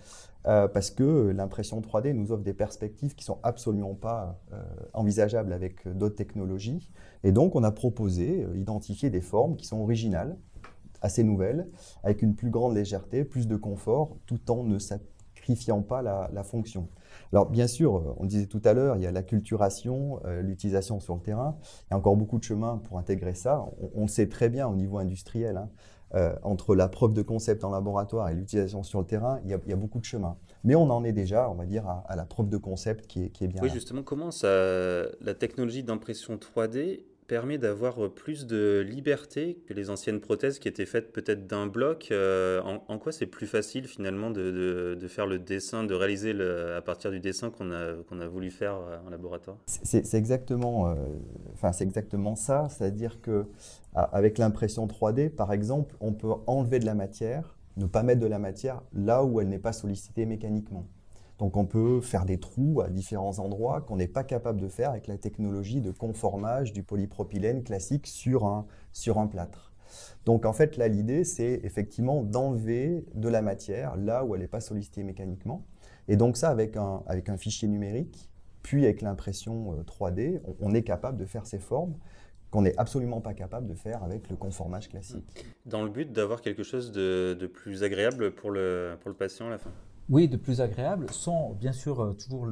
euh, 0.47 0.69
parce 0.69 0.91
que 0.91 1.31
l'impression 1.31 1.81
3D 1.81 2.13
nous 2.13 2.33
offre 2.33 2.43
des 2.43 2.55
perspectives 2.55 3.15
qui 3.15 3.25
sont 3.25 3.39
absolument 3.43 3.95
pas 3.95 4.41
euh, 4.53 4.63
envisageables 4.95 5.53
avec 5.53 5.87
d'autres 5.89 6.15
technologies. 6.15 6.91
Et 7.25 7.33
donc, 7.33 7.57
on 7.57 7.65
a 7.65 7.73
proposé, 7.73 8.45
euh, 8.45 9.11
des 9.11 9.21
formes 9.21 9.57
qui 9.57 9.67
sont 9.67 9.79
originales, 9.79 10.37
assez 11.03 11.23
nouvelles, 11.23 11.69
avec 12.03 12.23
une 12.23 12.35
plus 12.35 12.51
grande 12.51 12.75
légèreté, 12.75 13.25
plus 13.25 13.47
de 13.47 13.57
confort, 13.57 14.17
tout 14.27 14.51
en 14.51 14.65
ne 14.65 14.79
sacrifiant 14.79 15.83
pas 15.83 16.03
la, 16.03 16.43
fonction. 16.45 16.89
Alors, 17.33 17.51
bien 17.51 17.67
sûr, 17.67 18.15
on 18.19 18.27
disait 18.27 18.47
tout 18.47 18.63
à 18.65 18.73
l'heure, 18.73 18.97
il 18.97 19.03
y 19.03 19.07
a 19.07 19.13
la 19.13 19.23
culturation, 19.23 20.21
l'utilisation 20.41 21.01
sur 21.01 21.15
le 21.15 21.21
terrain. 21.21 21.59
Il 21.83 21.93
y 21.93 21.95
a 21.95 21.97
encore 21.99 22.17
beaucoup 22.17 22.39
de 22.39 22.45
chemin 22.45 22.79
pour 22.79 22.99
intégrer 22.99 23.35
ça. 23.35 23.67
On, 23.95 24.03
le 24.03 24.09
sait 24.09 24.29
très 24.29 24.49
bien 24.49 24.67
au 24.67 24.75
niveau 24.75 24.99
industriel. 24.99 25.57
Hein. 25.57 25.69
Euh, 26.15 26.35
entre 26.43 26.75
la 26.75 26.89
preuve 26.89 27.13
de 27.13 27.21
concept 27.21 27.65
en 27.65 27.71
laboratoire 27.71 28.31
et 28.31 28.35
l'utilisation 28.35 28.83
sur 28.83 28.99
le 28.99 29.05
terrain, 29.05 29.41
il 29.45 29.51
y, 29.51 29.53
a, 29.53 29.77
beaucoup 29.77 29.99
de 29.99 30.07
chemin. 30.07 30.39
Mais 30.65 30.75
on 30.75 30.89
en 30.91 31.05
est 31.05 31.13
déjà, 31.13 31.51
on 31.51 31.55
va 31.55 31.67
dire, 31.67 31.87
à, 31.87 32.17
la 32.17 32.25
preuve 32.25 32.49
de 32.49 32.57
concept 32.57 33.07
qui 33.07 33.25
est, 33.25 33.29
qui 33.29 33.45
est 33.45 33.49
bien. 33.49 33.61
Oui, 33.63 33.69
justement, 33.69 34.03
comment 34.03 34.31
ça, 34.31 34.49
la 35.21 35.35
technologie 35.35 35.83
d'impression 35.83 36.37
3D 36.37 37.03
permet 37.29 37.59
d'avoir 37.59 38.03
euh, 38.03 38.09
plus 38.09 38.47
de 38.47 38.81
liberté 38.81 39.63
que 39.69 39.75
les 39.75 39.91
anciennes 39.91 40.19
prothèses 40.19 40.59
qui 40.59 40.67
étaient 40.67 40.87
faites 40.87 41.13
peut-être 41.13 41.47
d'un 41.47 41.67
bloc. 41.67 42.09
Euh, 42.11 42.61
en, 42.63 42.99
quoi 42.99 43.13
c'est 43.13 43.27
plus 43.27 43.47
facile 43.47 43.87
finalement 43.87 44.31
de, 44.31 44.99
faire 45.09 45.27
le 45.27 45.39
dessin, 45.39 45.85
de 45.85 45.95
réaliser 45.95 46.33
à 46.77 46.81
partir 46.81 47.13
du 47.13 47.21
dessin 47.21 47.51
qu'on 47.51 47.71
a, 47.71 48.27
voulu 48.27 48.51
faire 48.51 48.75
euh, 48.75 48.99
en 49.07 49.11
laboratoire? 49.11 49.59
C'est 49.67 50.15
exactement, 50.15 50.97
c'est 51.73 51.85
exactement 51.85 52.35
ça, 52.35 52.69
c'est-à-dire 52.71 53.21
que 53.21 53.45
avec 53.95 54.39
l'impression 54.39 54.87
3D, 54.87 55.29
par 55.29 55.53
exemple, 55.53 55.95
on 56.01 56.13
peut 56.13 56.33
enlever 56.47 56.79
de 56.79 56.87
la 56.87 56.95
matière, 56.95 57.57
ne 57.77 57.87
pas 57.87 58.03
mettre 58.03 58.21
de 58.21 58.27
la 58.27 58.39
matière 58.39 58.83
là 58.95 59.23
où 59.25 59.41
elle 59.41 59.49
n'est 59.49 59.59
pas 59.59 59.73
sollicitée 59.73 60.25
mécaniquement. 60.25 60.87
Donc 61.39 61.57
on 61.57 61.67
peut 61.67 62.01
faire 62.01 62.25
des 62.25 62.39
trous 62.39 62.81
à 62.81 62.89
différents 62.89 63.39
endroits 63.39 63.81
qu'on 63.81 63.97
n'est 63.97 64.09
pas 64.09 64.25
capable 64.25 64.61
de 64.61 64.69
faire 64.69 64.91
avec 64.91 65.07
la 65.07 65.17
technologie 65.17 65.81
de 65.81 65.93
conformage 65.93 66.73
du 66.73 66.83
polypropylène 66.83 67.63
classique 67.63 68.07
sur 68.07 68.45
un, 68.45 68.67
sur 68.93 69.19
un 69.19 69.29
plâtre. 69.29 69.73
Donc 70.27 70.45
en 70.45 70.53
fait 70.53 70.77
là 70.77 70.89
l'idée 70.89 71.25
c'est 71.25 71.61
effectivement 71.63 72.23
d'enlever 72.23 73.07
de 73.15 73.29
la 73.29 73.41
matière 73.41 73.97
là 73.97 74.25
où 74.25 74.35
elle 74.35 74.43
n'est 74.43 74.49
pas 74.49 74.61
sollicitée 74.61 75.05
mécaniquement. 75.05 75.65
Et 76.09 76.17
donc 76.17 76.37
ça 76.37 76.51
avec 76.51 76.77
un, 76.77 77.03
avec 77.07 77.29
un 77.29 77.37
fichier 77.37 77.69
numérique, 77.69 78.31
puis 78.63 78.85
avec 78.85 79.01
l'impression 79.01 79.81
3D, 79.85 80.37
euh, 80.37 80.53
on, 80.61 80.75
est 80.75 80.83
capable 80.83 81.17
de 81.17 81.25
faire 81.25 81.47
ces 81.47 81.59
formes 81.59 81.95
qu'on 82.51 82.63
n'est 82.63 82.77
absolument 82.79 83.21
pas 83.21 83.35
capable 83.35 83.67
de 83.67 83.75
faire 83.75 84.03
avec 84.03 84.29
le 84.29 84.37
conformage 84.37 84.89
classique. 84.89 85.47
Dans 85.67 85.83
le 85.83 85.91
but 85.91 86.13
d'avoir 86.13 86.41
quelque 86.41 86.63
chose 86.63 86.91
de, 86.93 87.37
de, 87.39 87.47
plus 87.47 87.83
agréable 87.83 88.33
pour 88.33 88.51
le, 88.51 88.97
pour 89.01 89.11
le 89.11 89.17
patient 89.17 89.47
à 89.47 89.51
la 89.51 89.59
fin 89.59 89.71
oui, 90.09 90.27
de 90.27 90.39
plus 90.39 90.61
agréable, 90.63 91.11
sans 91.11 91.53
bien 91.53 91.73
sûr 91.73 92.01
euh, 92.01 92.13
toujours 92.15 92.47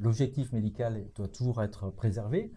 l'objectif 0.00 0.52
médical 0.52 1.04
doit 1.14 1.28
toujours 1.28 1.62
être 1.62 1.90
préservé, 1.90 2.52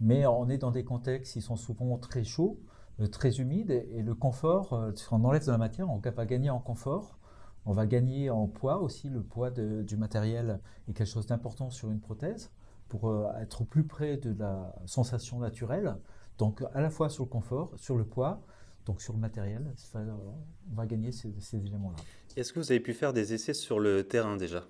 mais 0.00 0.26
on 0.26 0.48
est 0.50 0.58
dans 0.58 0.70
des 0.70 0.84
contextes 0.84 1.32
qui 1.32 1.40
sont 1.40 1.56
souvent 1.56 1.96
très 1.96 2.22
chauds, 2.22 2.60
euh, 3.00 3.06
très 3.06 3.40
humides, 3.40 3.70
et 3.70 4.02
le 4.02 4.14
confort, 4.14 4.74
euh, 4.74 4.92
si 4.94 5.06
on 5.10 5.24
enlève 5.24 5.46
de 5.46 5.50
la 5.50 5.58
matière, 5.58 5.88
on 5.88 5.98
va 5.98 6.26
gagner 6.26 6.50
en 6.50 6.60
confort, 6.60 7.18
on 7.64 7.72
va 7.72 7.86
gagner 7.86 8.28
en 8.28 8.46
poids 8.46 8.78
aussi, 8.82 9.08
le 9.08 9.22
poids 9.22 9.50
du 9.50 9.96
matériel 9.96 10.60
est 10.88 10.92
quelque 10.92 11.06
chose 11.06 11.26
d'important 11.26 11.70
sur 11.70 11.90
une 11.90 12.00
prothèse, 12.00 12.50
pour 12.88 13.12
être 13.38 13.64
plus 13.64 13.84
près 13.84 14.16
de 14.16 14.34
la 14.38 14.74
sensation 14.86 15.38
naturelle, 15.38 15.96
donc 16.38 16.62
à 16.72 16.80
la 16.80 16.88
fois 16.88 17.10
sur 17.10 17.24
le 17.24 17.28
confort, 17.28 17.72
sur 17.76 17.96
le 17.96 18.04
poids, 18.04 18.40
donc 18.86 19.02
sur 19.02 19.12
le 19.12 19.18
matériel, 19.18 19.70
on 19.94 20.74
va 20.74 20.86
gagner 20.86 21.12
ces, 21.12 21.34
éléments-là. 21.52 21.98
Est-ce 22.36 22.52
que 22.52 22.60
vous 22.60 22.70
avez 22.70 22.80
pu 22.80 22.94
faire 22.94 23.12
des 23.12 23.34
essais 23.34 23.54
sur 23.54 23.80
le 23.80 24.04
terrain 24.04 24.36
déjà? 24.36 24.64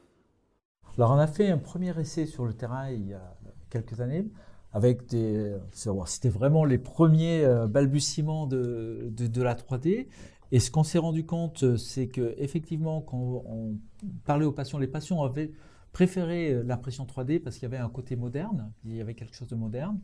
Alors 0.97 1.13
on 1.13 1.19
a 1.19 1.27
fait 1.27 1.51
un 1.51 1.59
premier 1.59 1.99
essai 1.99 2.27
sur 2.27 2.45
le 2.45 2.55
terrain 2.55 2.91
il 2.91 3.09
y 3.09 3.15
a 3.15 3.37
quelques 3.71 4.01
années 4.01 4.25
avec 4.73 5.07
des. 5.07 5.57
C'était 5.73 6.29
vraiment 6.29 6.65
les 6.65 6.79
premiers 6.79 7.45
euh, 7.45 7.67
balbutiements 7.67 8.47
de, 8.47 9.11
de, 9.11 9.43
la 9.43 9.55
3D. 9.55 10.09
Et 10.51 10.61
ce 10.61 10.71
qu'on 10.71 10.83
s'est 10.83 10.99
rendu 10.99 11.27
compte, 11.27 11.77
c'est 11.77 12.09
que 12.09 12.35
effectivement, 12.39 13.01
quand 13.03 13.43
on 13.47 13.77
parlait 14.25 14.45
aux 14.45 14.53
patients, 14.53 14.79
les 14.79 14.87
patients 14.87 15.23
avaient 15.23 15.53
préféré 15.93 16.53
euh, 16.53 16.63
l'impression 16.63 17.05
3D 17.05 17.41
parce 17.41 17.57
qu'il 17.57 17.65
y 17.65 17.73
avait 17.73 17.83
un 17.83 17.89
côté 17.89 18.17
moderne, 18.17 18.73
il 18.85 18.95
y 18.95 19.01
avait 19.01 19.15
quelque 19.15 19.35
chose 19.35 19.49
de 19.49 19.57
moderne, 19.57 20.01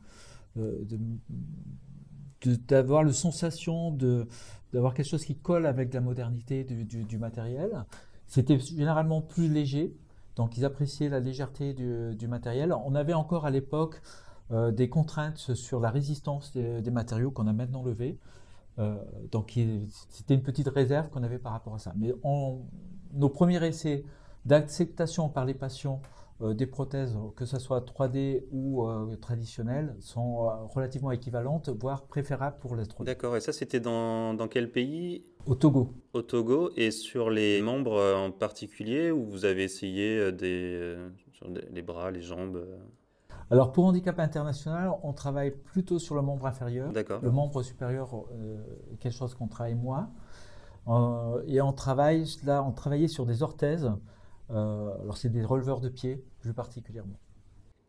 euh, 0.56 0.84
d'avoir 2.47 3.03
la 3.03 3.13
sensation 3.13 3.97
d'avoir 4.73 4.95
quelque 4.95 5.09
chose 5.09 5.25
qui 5.25 5.37
colle 5.37 5.67
avec 5.67 5.93
la 5.95 6.01
modernité 6.01 6.65
du, 6.65 7.19
matériel. 7.19 7.85
C'était 8.27 8.59
généralement 8.59 9.21
plus 9.21 9.49
léger, 9.49 9.95
donc 10.37 10.57
ils 10.57 10.65
appréciaient 10.65 11.09
la 11.09 11.21
légèreté 11.21 11.75
du, 11.75 12.29
matériel. 12.29 12.75
On 12.85 12.95
avait 12.95 13.15
encore 13.15 13.47
à 13.47 13.51
l'époque 13.51 14.01
euh, 14.51 14.73
des 14.73 14.89
contraintes 14.89 15.55
sur 15.55 15.81
la 15.81 15.91
résistance 15.91 16.53
des, 16.53 16.91
matériaux 16.91 17.31
qu'on 17.31 17.47
a 17.47 17.53
maintenant 17.53 17.83
levées. 17.83 18.19
donc 19.31 19.59
c'était 20.09 20.35
une 20.35 20.43
petite 20.43 20.69
réserve 20.69 21.09
qu'on 21.11 21.23
avait 21.23 21.39
par 21.39 21.53
rapport 21.53 21.75
à 21.75 21.79
ça. 21.79 21.93
Mais 21.97 22.13
nos 23.13 23.29
premiers 23.29 23.65
essais 23.65 24.05
d'acceptation 24.45 25.29
par 25.29 25.45
les 25.45 25.55
patients 25.55 26.01
euh, 26.03 26.24
des 26.41 26.67
prothèses, 26.67 27.17
que 27.37 27.45
ce 27.45 27.59
soit 27.59 27.81
3D 27.81 28.45
ou 28.50 28.87
euh, 28.87 29.17
traditionnelles, 29.17 29.95
sont 30.00 30.49
euh, 30.49 30.64
relativement 30.67 31.12
équivalentes, 31.12 31.69
voire 31.69 32.07
préférables 32.07 32.59
pour 32.59 32.75
les 32.76 32.85
3D. 32.85 33.05
D'accord, 33.05 33.37
et 33.37 33.41
ça 33.41 33.53
c'était 33.53 33.81
dans, 33.81 34.35
dans, 34.35 34.49
quel 34.49 34.71
pays? 34.71 35.25
Au 35.47 35.55
Togo. 35.55 35.93
Au 36.12 36.23
Togo, 36.23 36.71
et 36.76 36.91
sur 36.91 37.31
les 37.31 37.62
membres 37.62 38.14
en 38.17 38.31
particulier, 38.31 39.11
où 39.11 39.25
vous 39.25 39.45
avez 39.45 39.62
essayé 39.62 40.33
des, 40.33 40.97
sur 41.33 41.47
les 41.49 41.83
bras, 41.83 42.11
les 42.11 42.23
jambes 42.23 42.64
alors 43.50 43.73
pour 43.73 43.85
handicap 43.85 44.19
international, 44.21 44.91
on 45.03 45.12
travaille 45.12 45.50
plutôt 45.50 45.99
sur 45.99 46.14
le 46.14 46.23
membre 46.23 46.47
inférieur. 46.47 46.91
D'accord. 46.93 47.21
Le 47.23 47.31
membre 47.31 47.62
supérieur 47.62 48.25
quelque 49.00 49.12
chose 49.12 49.35
qu'on 49.35 49.49
travaille 49.49 49.75
moins. 49.75 50.11
et 51.47 51.61
on 51.61 51.73
travaille 51.75 52.25
là, 52.45 52.64
on 52.64 52.73
travaillait 52.73 53.07
sur 53.07 53.26
des 53.26 53.43
orthèses 53.43 53.85
euh, 53.85 53.99
alors 54.51 55.17
c'est 55.17 55.31
des 55.31 55.45
releveurs 55.45 55.81
de 55.81 55.89
pied 55.89 56.25
plus 56.41 56.53
particulièrement. 56.53 57.19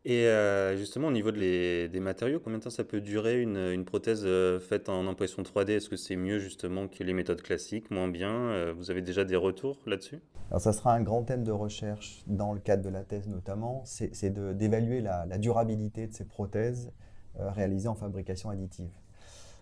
Et 0.08 0.28
euh, 0.28 0.76
justement, 0.76 1.08
au 1.08 1.10
niveau 1.10 1.32
des 1.32 1.90
matériaux, 2.00 2.38
combien 2.38 2.58
de 2.58 2.62
temps 2.62 2.70
ça 2.70 2.84
peut 2.84 3.00
durer 3.00 3.42
une, 3.42 3.84
prothèse 3.84 4.22
euh, 4.24 4.60
faite 4.60 4.88
en 4.88 5.08
impression 5.08 5.42
3D 5.42 5.70
Est-ce 5.70 5.88
que 5.88 5.96
c'est 5.96 6.14
mieux 6.14 6.38
justement 6.38 6.86
que 6.86 7.02
les 7.02 7.12
méthodes 7.12 7.42
classiques, 7.42 7.90
moins 7.90 8.06
bien? 8.06 8.72
Vous 8.74 8.92
avez 8.92 9.02
déjà 9.02 9.24
des 9.24 9.34
retours 9.34 9.80
là-dessus? 9.84 10.20
Alors 10.50 10.60
ça 10.60 10.72
sera 10.72 10.94
un 10.94 11.02
grand 11.02 11.24
thème 11.24 11.42
de 11.42 11.50
recherche 11.50 12.22
dans 12.28 12.52
le 12.52 12.60
cadre 12.60 12.84
de 12.84 12.88
la 12.88 13.02
thèse 13.02 13.26
notamment, 13.26 13.82
c'est 13.84 14.30
d'évaluer 14.56 15.00
la, 15.00 15.26
la, 15.26 15.38
durabilité 15.38 16.06
de 16.06 16.14
ces 16.14 16.24
prothèses 16.24 16.92
réalisées 17.34 17.88
en 17.88 17.96
fabrication 17.96 18.50
additive. 18.50 18.92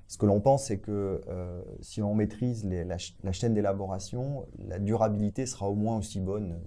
Ce 0.06 0.18
que 0.18 0.26
l'on 0.26 0.40
pense, 0.40 0.66
c'est 0.66 0.78
que 0.78 1.22
euh, 1.28 1.62
si 1.80 2.02
on 2.02 2.14
maîtrise 2.14 2.64
la, 2.66 3.32
chaîne 3.32 3.54
d'élaboration, 3.54 4.46
la 4.68 4.78
durabilité 4.78 5.46
sera 5.46 5.68
au 5.68 5.74
moins 5.74 5.98
aussi 5.98 6.20
bonne 6.20 6.60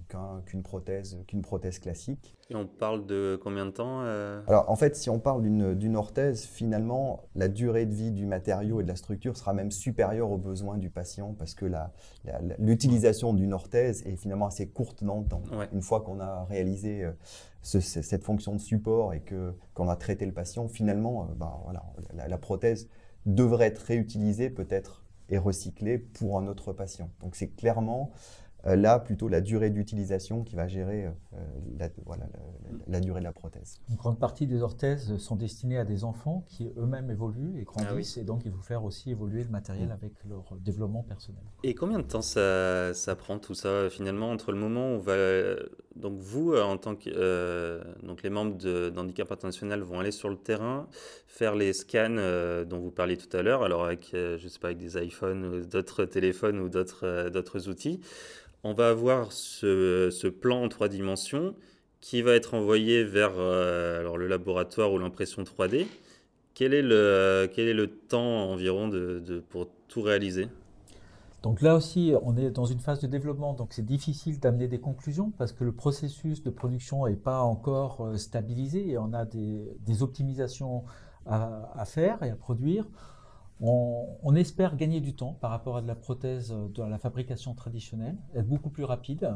qu'une 0.46 0.62
prothèse, 0.62 1.18
qu'une 1.26 1.42
prothèse 1.42 1.78
classique. 1.78 2.36
Et 2.50 2.56
on 2.56 2.66
parle 2.66 3.06
de 3.06 3.38
combien 3.42 3.66
de 3.66 3.70
temps 3.70 4.00
euh? 4.02 4.42
Alors 4.48 4.68
en 4.70 4.76
fait, 4.76 4.96
si 4.96 5.08
on 5.08 5.20
parle 5.20 5.42
d'une 5.42 5.96
orthèse, 5.96 6.44
finalement, 6.44 7.22
la 7.36 7.48
durée 7.48 7.86
de 7.86 7.94
vie 7.94 8.10
du 8.10 8.26
matériau 8.26 8.80
et 8.80 8.82
de 8.82 8.88
la 8.88 8.96
structure 8.96 9.36
sera 9.36 9.52
même 9.52 9.70
supérieure 9.70 10.30
aux 10.30 10.38
besoins 10.38 10.76
du 10.76 10.90
patient 10.90 11.34
parce 11.38 11.54
que 11.54 11.66
l'utilisation 12.58 13.34
d'une 13.34 13.52
orthèse 13.52 14.04
est 14.06 14.16
finalement 14.16 14.46
assez 14.46 14.66
courte 14.68 15.04
dans 15.04 15.20
le 15.20 15.26
temps. 15.26 15.42
Une 15.72 15.82
fois 15.82 16.00
qu'on 16.00 16.20
a 16.20 16.44
réalisé 16.44 17.04
euh, 17.04 17.12
cette 17.62 18.24
fonction 18.24 18.54
de 18.54 18.60
support 18.60 19.14
et 19.14 19.22
qu'on 19.74 19.88
a 19.88 19.96
traité 19.96 20.26
le 20.26 20.32
patient, 20.32 20.66
finalement, 20.66 21.28
ben, 21.36 21.52
voilà, 21.64 21.84
la 22.26 22.38
prothèse 22.38 22.88
devrait 23.26 23.66
être 23.66 23.80
réutilisé 23.80 24.50
peut-être 24.50 25.04
et 25.28 25.38
recyclé 25.38 25.98
pour 25.98 26.38
un 26.38 26.46
autre 26.46 26.72
patient. 26.72 27.10
Donc 27.20 27.36
c'est 27.36 27.48
clairement 27.48 28.12
là 28.64 28.98
plutôt 28.98 29.28
la 29.28 29.40
durée 29.40 29.70
d'utilisation 29.70 30.42
qui 30.42 30.56
va 30.56 30.66
gérer 30.66 31.06
euh, 31.06 31.12
la, 31.78 31.88
la, 32.86 33.00
durée 33.00 33.20
de 33.20 33.24
la 33.24 33.32
prothèse. 33.32 33.80
Une 33.88 33.96
grande 33.96 34.18
partie 34.18 34.46
des 34.46 34.62
orthèses 34.62 35.16
sont 35.18 35.36
destinées 35.36 35.78
à 35.78 35.84
des 35.84 36.04
enfants 36.04 36.44
qui 36.48 36.72
eux-mêmêmes 36.76 37.10
évoluent 37.10 37.60
et 37.60 37.64
grandissent 37.64 38.16
ah 38.18 38.20
et 38.22 38.24
donc 38.24 38.42
il 38.44 38.52
faut 38.52 38.62
faire 38.62 38.84
aussi 38.84 39.10
évoluer 39.10 39.44
le 39.44 39.50
matériel 39.50 39.92
avec 39.92 40.12
leur 40.28 40.44
développement 40.60 41.02
personnel. 41.02 41.42
Et 41.62 41.74
combien 41.74 41.98
de 41.98 42.04
temps 42.04 42.22
ça, 42.22 42.92
ça 42.94 43.14
prend 43.14 43.38
tout 43.38 43.54
ça 43.54 43.88
finalement 43.90 44.30
entre 44.30 44.52
le 44.52 44.58
moment 44.58 44.90
où 44.90 44.94
on 44.94 44.98
va 44.98 45.14
donc 45.94 46.18
vous 46.18 46.54
en 46.54 46.76
tant 46.76 46.94
que 46.94 47.10
euh, 47.12 47.82
donc 48.02 48.22
les 48.22 48.30
membres 48.30 48.56
d'handicap 48.90 49.32
international 49.32 49.82
vont 49.82 50.00
aller 50.00 50.12
sur 50.12 50.28
le 50.28 50.36
terrain 50.36 50.88
faire 51.26 51.54
les 51.54 51.72
scans 51.72 52.64
dont 52.66 52.78
vous 52.78 52.90
parliez 52.90 53.16
tout 53.16 53.34
à 53.36 53.42
l'heure 53.42 53.62
alors 53.62 53.84
avec 53.84 54.10
je 54.12 54.48
sais 54.48 54.58
pas 54.58 54.68
avec 54.68 54.78
des 54.78 54.96
iPhones 55.02 55.44
ou 55.44 55.66
d'autres 55.66 56.04
téléphones 56.04 56.60
ou 56.60 56.68
d'autres 56.68 57.30
d'autres 57.30 57.68
outils 57.68 58.00
on 58.64 58.72
va 58.72 58.90
avoir 58.90 59.32
ce, 59.32 60.28
plan 60.28 60.64
en 60.64 60.68
trois 60.68 60.88
dimensions 60.88 61.54
qui 62.00 62.22
va 62.22 62.32
être 62.34 62.54
envoyé 62.54 63.04
vers 63.04 63.32
euh, 63.36 64.00
alors, 64.00 64.18
le 64.18 64.28
laboratoire 64.28 64.92
ou 64.92 64.98
l'impression 64.98 65.42
3D. 65.42 65.86
Quel 66.54 66.74
est 66.74 66.82
le, 66.82 67.48
quel 67.54 67.68
est 67.68 67.74
le 67.74 67.88
temps 67.88 68.50
environ 68.50 68.88
de, 68.88 69.42
pour 69.48 69.68
tout 69.88 70.02
réaliser? 70.02 70.48
Donc 71.42 71.60
là 71.60 71.76
aussi, 71.76 72.14
on 72.22 72.36
est 72.36 72.50
dans 72.50 72.64
une 72.64 72.80
phase 72.80 73.00
de 73.00 73.06
développement, 73.06 73.54
donc 73.54 73.72
c'est 73.72 73.84
difficile 73.84 74.40
d'amener 74.40 74.66
des 74.66 74.80
conclusions 74.80 75.30
parce 75.38 75.52
que 75.52 75.62
le 75.62 75.70
processus 75.70 76.42
de 76.42 76.50
production 76.50 77.06
n'est 77.06 77.14
pas 77.14 77.42
encore 77.42 78.00
euh, 78.00 78.16
stabilisé 78.16 78.88
et 78.88 78.98
on 78.98 79.12
a 79.12 79.24
des, 79.24 80.02
optimisations 80.02 80.84
à, 81.26 81.84
faire 81.84 82.22
et 82.22 82.30
à 82.30 82.36
produire. 82.36 82.86
On, 83.60 84.36
espère 84.36 84.76
gagner 84.76 85.00
du 85.00 85.14
temps 85.14 85.36
par 85.40 85.50
rapport 85.50 85.78
à 85.78 85.82
de 85.82 85.88
la 85.88 85.96
prothèse 85.96 86.54
de 86.74 86.82
la 86.82 86.98
fabrication 86.98 87.54
traditionnelle, 87.54 88.16
être 88.36 88.46
beaucoup 88.46 88.70
plus 88.70 88.84
rapide. 88.84 89.32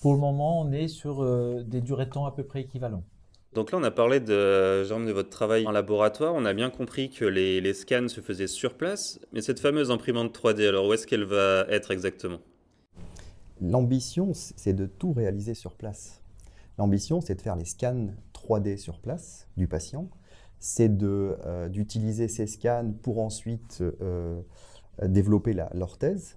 Pour 0.00 0.14
le 0.14 0.18
moment, 0.18 0.62
on 0.62 0.72
est 0.72 0.88
sur 0.88 1.22
euh, 1.22 1.62
des 1.62 1.82
durées 1.82 2.06
de 2.06 2.10
temps 2.10 2.24
à 2.24 2.32
peu 2.32 2.42
près 2.42 2.62
équivalents. 2.62 3.04
Donc 3.52 3.72
là, 3.72 3.78
on 3.78 3.82
a 3.82 3.90
parlé 3.90 4.20
de, 4.20 4.82
de 4.82 5.12
votre 5.12 5.28
travail 5.28 5.66
en 5.66 5.72
laboratoire. 5.72 6.34
On 6.34 6.46
a 6.46 6.54
bien 6.54 6.70
compris 6.70 7.10
que 7.10 7.24
les, 7.24 7.60
les, 7.60 7.74
scans 7.74 8.08
se 8.08 8.20
faisaient 8.20 8.46
sur 8.46 8.74
place. 8.74 9.20
Mais 9.32 9.42
cette 9.42 9.60
fameuse 9.60 9.90
imprimante 9.90 10.34
3D, 10.34 10.68
alors 10.68 10.86
où 10.86 10.92
est-ce 10.94 11.06
qu'elle 11.06 11.24
va 11.24 11.66
être 11.68 11.90
exactement? 11.90 12.38
L'ambition, 13.60 14.32
c'est 14.34 14.74
de 14.74 14.86
tout 14.86 15.12
réaliser 15.12 15.54
sur 15.54 15.74
place. 15.74 16.22
L'ambition, 16.78 17.20
c'est 17.20 17.34
de 17.34 17.42
faire 17.42 17.56
les 17.56 17.64
scans 17.64 18.08
3D 18.34 18.76
sur 18.78 19.00
place 19.00 19.48
du 19.56 19.66
patient 19.68 20.08
c'est 20.58 20.90
euh, 21.02 21.68
d'utiliser 21.68 22.28
ces 22.28 22.46
scans 22.46 22.92
pour 23.02 23.20
ensuite 23.20 23.82
euh, 24.02 24.40
développer 25.02 25.54
l'orthèse 25.74 26.36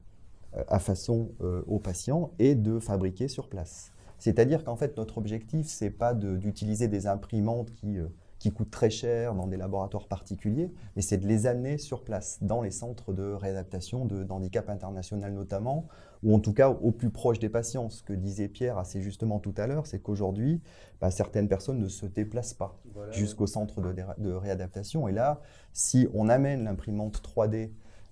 euh, 0.55 0.63
à 0.67 0.79
façon 0.79 1.31
au 1.67 1.79
patient 1.79 2.31
et 2.39 2.55
de 2.55 2.79
fabriquer 2.79 3.27
sur 3.27 3.49
place. 3.49 3.91
C'est-à-dire 4.17 4.63
qu'en 4.65 4.75
fait, 4.75 4.97
notre 4.97 5.17
objectif, 5.17 5.67
ce 5.67 5.85
n'est 5.85 5.91
pas 5.91 6.13
d'utiliser 6.13 6.87
des 6.87 7.07
imprimantes 7.07 7.73
qui 7.73 7.97
qui 8.39 8.51
coûtent 8.51 8.71
très 8.71 8.89
cher 8.89 9.35
dans 9.35 9.47
des 9.47 9.57
laboratoires 9.57 10.07
particuliers, 10.07 10.71
mais 10.95 11.01
c'est 11.01 11.17
de 11.17 11.27
les 11.27 11.45
amener 11.45 11.77
sur 11.77 12.03
place, 12.03 12.39
dans 12.41 12.61
les 12.61 12.71
centres 12.71 13.11
de 13.13 13.33
réadaptation 13.33 14.05
d'handicap 14.05 14.69
international 14.69 15.33
notamment, 15.33 15.87
ou 16.23 16.35
en 16.35 16.39
tout 16.39 16.53
cas 16.53 16.69
au 16.69 16.91
plus 16.91 17.09
proche 17.09 17.39
des 17.39 17.49
patients. 17.49 17.89
Ce 17.89 18.03
que 18.03 18.13
disait 18.13 18.47
Pierre 18.47 18.77
assez 18.77 19.01
justement 19.01 19.39
tout 19.39 19.53
à 19.57 19.67
l'heure, 19.67 19.87
c'est 19.87 19.99
qu'aujourd'hui, 19.99 20.61
bah, 21.01 21.11
certaines 21.11 21.47
personnes 21.47 21.79
ne 21.79 21.87
se 21.87 22.05
déplacent 22.05 22.53
pas 22.53 22.77
jusqu'au 23.11 23.47
centre 23.47 23.81
de, 23.81 23.95
de, 24.17 24.31
réadaptation. 24.31 25.07
Et 25.07 25.11
là, 25.11 25.41
si 25.73 26.07
on 26.13 26.29
amène 26.29 26.65
l'imprimante 26.65 27.21
3D 27.21 27.71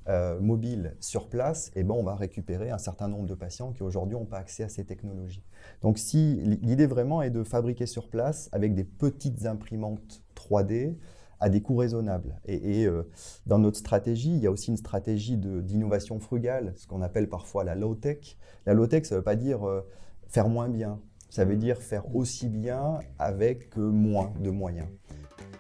euh, 0.10 0.40
mobile 0.40 0.96
sur 1.02 1.28
place, 1.28 1.70
eh 1.76 1.84
ben, 1.84 1.94
on 1.94 2.04
va 2.04 2.16
récupérer 2.16 2.70
un 2.70 2.78
certain 2.78 3.10
nombre 3.10 3.26
de 3.26 3.34
patients 3.34 3.74
qui 3.74 3.84
aujourd'hui 3.84 4.16
n'ont 4.16 4.26
pas 4.26 4.38
accès 4.38 4.64
à 4.64 4.70
ces 4.70 4.86
technologies. 4.86 5.44
Donc 5.82 5.98
si 5.98 6.36
l'idée 6.62 6.86
vraiment 6.86 7.22
est 7.22 7.30
de 7.30 7.44
fabriquer 7.44 7.86
sur 7.86 8.10
place 8.10 8.48
avec 8.54 8.74
des 8.74 8.86
petites 8.86 9.46
imprimantes 9.46 10.24
3D 10.34 10.96
à 11.40 11.50
des 11.50 11.62
coûts 11.62 11.76
raisonnables. 11.76 12.40
Et, 12.46 12.86
euh, 12.86 13.04
dans 13.46 13.60
notre 13.60 13.78
stratégie, 13.78 14.32
il 14.32 14.40
y 14.40 14.48
a 14.48 14.52
aussi 14.52 14.72
une 14.72 14.78
stratégie 14.78 15.38
d'innovation 15.38 16.20
frugale, 16.20 16.74
ce 16.76 16.88
qu'on 16.88 17.02
appelle 17.02 17.30
parfois 17.30 17.64
la 17.64 17.76
low-tech. 17.76 18.38
La 18.66 18.74
low-tech, 18.74 19.06
ça 19.06 19.16
ne 19.16 19.20
veut 19.20 19.24
pas 19.24 19.36
dire 19.36 19.68
euh, 19.68 19.82
faire 20.28 20.50
moins 20.50 20.70
bien, 20.70 21.00
ça 21.30 21.46
veut 21.46 21.58
dire 21.58 21.78
faire 21.78 22.16
aussi 22.16 22.48
bien 22.50 23.00
avec 23.20 23.76
moins 23.78 24.34
de 24.40 24.50
moyens. 24.50 24.88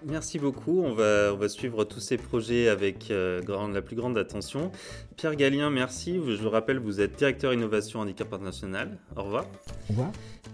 Merci 0.05 0.39
beaucoup. 0.39 0.81
On 0.83 0.93
va, 0.93 1.31
on 1.33 1.37
va 1.37 1.49
suivre 1.49 1.83
tous 1.83 1.99
ces 1.99 2.17
projets 2.17 2.69
avec 2.69 3.11
euh, 3.11 3.41
la 3.73 3.81
plus 3.81 3.95
grande 3.95 4.17
attention. 4.17 4.71
Pierre 5.15 5.35
Gallien, 5.35 5.69
merci. 5.69 6.15
Je 6.15 6.41
vous 6.41 6.49
rappelle, 6.49 6.79
vous 6.79 7.01
êtes 7.01 7.17
directeur 7.17 7.53
innovation 7.53 7.99
handicap 8.01 8.31
international. 8.33 8.97
Au 9.15 9.23
revoir. 9.23 9.45
Au 9.45 9.93
revoir. 9.93 10.11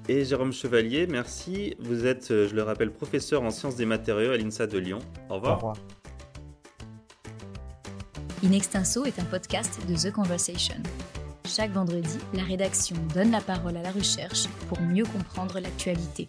Et 0.08 0.26
Jérôme 0.26 0.54
Chevalier, 0.54 1.08
merci. 1.08 1.76
Vous 1.80 2.06
êtes, 2.06 2.32
euh, 2.32 2.48
je 2.48 2.56
le 2.56 2.64
rappelle, 2.64 2.92
professeur 2.92 3.44
en 3.44 3.52
sciences 3.52 3.76
des 3.76 3.86
matériaux 3.86 4.32
à 4.32 4.38
l'INSA 4.38 4.68
de 4.68 4.78
Lyon. 4.78 5.00
Au 5.30 5.36
revoir. 5.36 5.54
Au 5.54 5.56
revoir. 5.56 5.78
In 8.44 8.52
Extenso 8.52 9.06
est 9.06 9.20
un 9.20 9.26
podcast 9.26 9.80
de 9.88 9.96
The 9.96 10.12
Conversation. 10.12 10.76
Chaque 11.46 11.72
vendredi, 11.72 12.18
la 12.34 12.44
rédaction 12.44 12.96
donne 13.14 13.32
la 13.32 13.42
parole 13.42 13.78
à 13.78 13.82
la 13.82 13.92
recherche 13.92 14.48
pour 14.68 14.82
mieux 14.82 15.06
comprendre 15.06 15.60
l'actualité. 15.60 16.28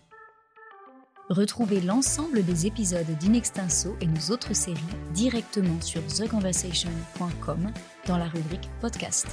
Retrouvez 1.31 1.81
l'ensemble 1.81 2.45
des 2.45 2.67
épisodes 2.67 3.07
d'Inextinso 3.19 3.97
et 4.03 4.07
nos 4.07 4.31
autres 4.31 4.55
séries 4.55 4.79
directement 5.15 5.81
sur 5.81 6.03
theconversation.com 6.07 7.71
dans 8.07 8.19
la 8.19 8.27
rubrique 8.27 8.69
podcast. 8.83 9.27